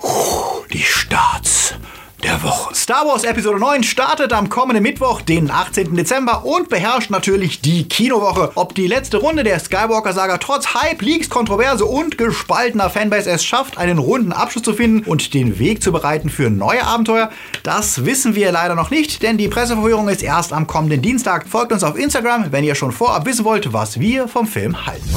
die 0.72 0.82
Starts 0.82 1.74
der 2.24 2.42
Woche. 2.42 2.74
Star 2.74 3.06
Wars 3.06 3.24
Episode 3.24 3.58
9 3.58 3.82
startet 3.82 4.32
am 4.32 4.48
kommenden 4.48 4.82
Mittwoch, 4.82 5.20
den 5.20 5.50
18. 5.50 5.94
Dezember 5.94 6.46
und 6.46 6.70
beherrscht 6.70 7.10
natürlich 7.10 7.60
die 7.60 7.86
Kinowoche. 7.86 8.52
Ob 8.54 8.74
die 8.74 8.86
letzte 8.86 9.18
Runde 9.18 9.44
der 9.44 9.60
Skywalker-Saga 9.60 10.38
trotz 10.38 10.74
Hype, 10.74 11.02
Leaks, 11.02 11.28
Kontroverse 11.28 11.84
und 11.84 12.16
gespaltener 12.16 12.88
Fanbase 12.88 13.30
es 13.30 13.44
schafft, 13.44 13.76
einen 13.76 13.98
runden 13.98 14.32
Abschluss 14.32 14.62
zu 14.62 14.72
finden 14.72 15.04
und 15.06 15.34
den 15.34 15.58
Weg 15.58 15.82
zu 15.82 15.92
bereiten 15.92 16.30
für 16.30 16.48
neue 16.48 16.84
Abenteuer, 16.84 17.28
das 17.62 18.06
wissen 18.06 18.34
wir 18.34 18.50
leider 18.52 18.74
noch 18.74 18.90
nicht, 18.90 19.22
denn 19.22 19.36
die 19.36 19.48
Presseverführung 19.48 20.08
ist 20.08 20.22
erst 20.22 20.54
am 20.54 20.66
kommenden 20.66 21.02
Dienstag. 21.02 21.46
Folgt 21.46 21.72
uns 21.72 21.84
auf 21.84 21.98
Instagram, 21.98 22.52
wenn 22.52 22.64
ihr 22.64 22.74
schon 22.74 22.92
vorab 22.92 23.26
wissen 23.26 23.44
wollt, 23.44 23.74
was 23.74 24.00
wir 24.00 24.28
vom 24.28 24.46
Film 24.46 24.86
halten. 24.86 25.10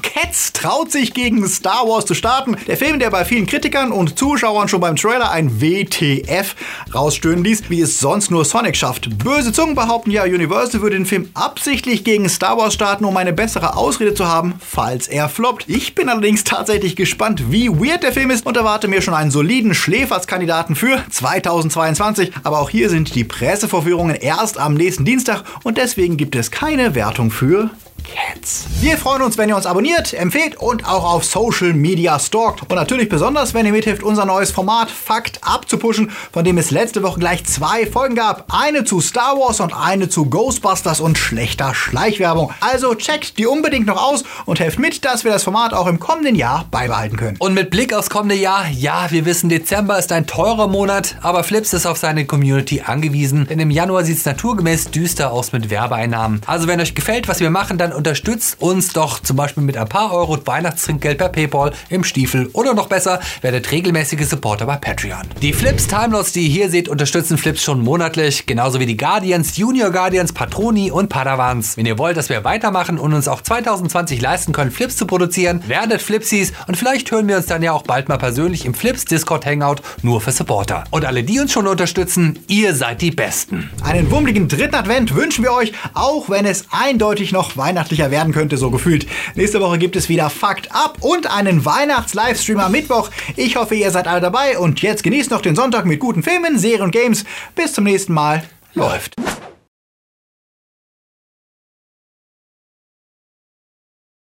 Cats 0.00 0.54
traut 0.54 0.90
sich 0.90 1.12
gegen 1.12 1.46
Star 1.46 1.86
Wars 1.86 2.06
zu 2.06 2.14
starten. 2.14 2.56
Der 2.66 2.78
Film, 2.78 2.98
der 2.98 3.10
bei 3.10 3.26
vielen 3.26 3.46
Kritikern 3.46 3.92
und 3.92 4.18
Zuschauern 4.18 4.68
schon 4.68 4.80
beim 4.80 4.96
Trailer 4.96 5.30
ein 5.30 5.60
WTF 5.60 6.29
F 6.30 6.54
rausstöhnen 6.94 7.44
ließ, 7.44 7.68
wie 7.68 7.80
es 7.80 7.98
sonst 7.98 8.30
nur 8.30 8.44
Sonic 8.44 8.76
schafft. 8.76 9.18
Böse 9.18 9.52
Zungen 9.52 9.74
behaupten 9.74 10.10
ja, 10.10 10.24
Universal 10.24 10.80
würde 10.80 10.96
den 10.96 11.06
Film 11.06 11.28
absichtlich 11.34 12.04
gegen 12.04 12.28
Star 12.28 12.56
Wars 12.56 12.74
starten, 12.74 13.04
um 13.04 13.16
eine 13.16 13.32
bessere 13.32 13.76
Ausrede 13.76 14.14
zu 14.14 14.26
haben, 14.26 14.54
falls 14.60 15.08
er 15.08 15.28
floppt. 15.28 15.64
Ich 15.68 15.94
bin 15.94 16.08
allerdings 16.08 16.44
tatsächlich 16.44 16.96
gespannt, 16.96 17.50
wie 17.50 17.68
weird 17.68 18.02
der 18.02 18.12
Film 18.12 18.30
ist 18.30 18.46
und 18.46 18.56
erwarte 18.56 18.88
mir 18.88 19.02
schon 19.02 19.14
einen 19.14 19.30
soliden 19.30 19.74
Schläferskandidaten 19.74 20.76
für 20.76 21.02
2022. 21.10 22.32
Aber 22.42 22.60
auch 22.60 22.70
hier 22.70 22.88
sind 22.88 23.14
die 23.14 23.24
Pressevorführungen 23.24 24.16
erst 24.16 24.58
am 24.58 24.74
nächsten 24.74 25.04
Dienstag 25.04 25.44
und 25.64 25.78
deswegen 25.78 26.16
gibt 26.16 26.36
es 26.36 26.50
keine 26.50 26.94
Wertung 26.94 27.30
für 27.30 27.70
Cats. 28.14 28.66
Wir 28.80 28.96
freuen 28.96 29.22
uns, 29.22 29.38
wenn 29.38 29.48
ihr 29.48 29.56
uns 29.56 29.66
abonniert, 29.66 30.12
empfehlt 30.14 30.56
und 30.56 30.86
auch 30.86 31.04
auf 31.04 31.24
Social 31.24 31.72
Media 31.72 32.18
stalkt. 32.18 32.62
Und 32.62 32.74
natürlich 32.74 33.08
besonders, 33.08 33.54
wenn 33.54 33.66
ihr 33.66 33.72
mithilft, 33.72 34.02
unser 34.02 34.24
neues 34.24 34.50
Format 34.50 34.90
Fakt 34.90 35.38
abzupuschen, 35.42 36.10
von 36.32 36.44
dem 36.44 36.58
es 36.58 36.70
letzte 36.70 37.02
Woche 37.02 37.20
gleich 37.20 37.44
zwei 37.44 37.86
Folgen 37.86 38.14
gab. 38.14 38.46
Eine 38.48 38.84
zu 38.84 39.00
Star 39.00 39.36
Wars 39.36 39.60
und 39.60 39.74
eine 39.74 40.08
zu 40.08 40.26
Ghostbusters 40.26 41.00
und 41.00 41.18
schlechter 41.18 41.74
Schleichwerbung. 41.74 42.52
Also 42.60 42.94
checkt 42.94 43.38
die 43.38 43.46
unbedingt 43.46 43.86
noch 43.86 44.02
aus 44.02 44.24
und 44.46 44.60
helft 44.60 44.78
mit, 44.78 45.04
dass 45.04 45.24
wir 45.24 45.30
das 45.30 45.44
Format 45.44 45.72
auch 45.74 45.86
im 45.86 46.00
kommenden 46.00 46.34
Jahr 46.34 46.66
beibehalten 46.70 47.16
können. 47.16 47.36
Und 47.38 47.54
mit 47.54 47.70
Blick 47.70 47.92
aufs 47.92 48.10
kommende 48.10 48.34
Jahr, 48.34 48.66
ja, 48.68 49.10
wir 49.10 49.24
wissen, 49.24 49.48
Dezember 49.48 49.98
ist 49.98 50.12
ein 50.12 50.26
teurer 50.26 50.68
Monat, 50.68 51.16
aber 51.22 51.44
Flips 51.44 51.72
ist 51.72 51.86
auf 51.86 51.98
seine 51.98 52.24
Community 52.26 52.82
angewiesen, 52.84 53.46
denn 53.48 53.60
im 53.60 53.70
Januar 53.70 54.04
sieht 54.04 54.18
es 54.18 54.24
naturgemäß 54.24 54.90
düster 54.90 55.32
aus 55.32 55.52
mit 55.52 55.70
Werbeeinnahmen. 55.70 56.40
Also 56.46 56.66
wenn 56.66 56.80
euch 56.80 56.94
gefällt, 56.94 57.28
was 57.28 57.40
wir 57.40 57.50
machen, 57.50 57.78
dann 57.78 57.92
unterstützt 58.00 58.56
uns 58.62 58.94
doch 58.94 59.20
zum 59.20 59.36
Beispiel 59.36 59.62
mit 59.62 59.76
ein 59.76 59.86
paar 59.86 60.10
Euro 60.14 60.38
Weihnachtstrinkgeld 60.46 61.18
per 61.18 61.28
PayPal 61.28 61.72
im 61.90 62.02
Stiefel 62.02 62.48
oder 62.54 62.72
noch 62.72 62.86
besser, 62.86 63.20
werdet 63.42 63.70
regelmäßige 63.70 64.26
Supporter 64.26 64.64
bei 64.64 64.76
Patreon. 64.76 65.20
Die 65.42 65.52
Flips 65.52 65.86
Timelots, 65.86 66.32
die 66.32 66.46
ihr 66.46 66.48
hier 66.48 66.70
seht, 66.70 66.88
unterstützen 66.88 67.36
Flips 67.36 67.62
schon 67.62 67.84
monatlich, 67.84 68.46
genauso 68.46 68.80
wie 68.80 68.86
die 68.86 68.96
Guardians, 68.96 69.58
Junior 69.58 69.90
Guardians, 69.90 70.32
Patroni 70.32 70.90
und 70.90 71.10
Padawans. 71.10 71.76
Wenn 71.76 71.84
ihr 71.84 71.98
wollt, 71.98 72.16
dass 72.16 72.30
wir 72.30 72.42
weitermachen 72.42 72.98
und 72.98 73.12
uns 73.12 73.28
auch 73.28 73.42
2020 73.42 74.18
leisten 74.22 74.54
können, 74.54 74.70
Flips 74.70 74.96
zu 74.96 75.06
produzieren, 75.06 75.62
werdet 75.68 76.00
Flipsies 76.00 76.54
und 76.68 76.78
vielleicht 76.78 77.10
hören 77.10 77.28
wir 77.28 77.36
uns 77.36 77.46
dann 77.46 77.62
ja 77.62 77.72
auch 77.72 77.82
bald 77.82 78.08
mal 78.08 78.16
persönlich 78.16 78.64
im 78.64 78.72
Flips 78.72 79.04
Discord 79.04 79.44
Hangout 79.44 79.82
nur 80.00 80.22
für 80.22 80.32
Supporter. 80.32 80.84
Und 80.90 81.04
alle, 81.04 81.22
die 81.22 81.38
uns 81.38 81.52
schon 81.52 81.66
unterstützen, 81.66 82.38
ihr 82.48 82.74
seid 82.74 83.02
die 83.02 83.10
Besten. 83.10 83.68
Einen 83.84 84.10
wummeligen 84.10 84.48
dritten 84.48 84.74
Advent 84.74 85.14
wünschen 85.14 85.44
wir 85.44 85.52
euch, 85.52 85.74
auch 85.92 86.30
wenn 86.30 86.46
es 86.46 86.64
eindeutig 86.70 87.32
noch 87.32 87.58
Weihnachten 87.58 87.89
weihnachtlicher 87.90 88.10
werden 88.10 88.32
könnte, 88.32 88.56
so 88.56 88.70
gefühlt. 88.70 89.06
Nächste 89.34 89.60
Woche 89.60 89.78
gibt 89.78 89.96
es 89.96 90.08
wieder 90.08 90.30
Fakt 90.30 90.72
ab 90.72 90.98
und 91.00 91.30
einen 91.30 91.64
Weihnachts-Livestream 91.64 92.60
am 92.60 92.72
Mittwoch. 92.72 93.10
Ich 93.36 93.56
hoffe, 93.56 93.74
ihr 93.74 93.90
seid 93.90 94.06
alle 94.06 94.20
dabei 94.20 94.58
und 94.58 94.80
jetzt 94.82 95.02
genießt 95.02 95.30
noch 95.30 95.42
den 95.42 95.56
Sonntag 95.56 95.84
mit 95.86 96.00
guten 96.00 96.22
Filmen, 96.22 96.58
Serien 96.58 96.82
und 96.82 96.90
Games. 96.92 97.24
Bis 97.54 97.72
zum 97.72 97.84
nächsten 97.84 98.14
Mal. 98.14 98.44
Läuft. 98.74 99.16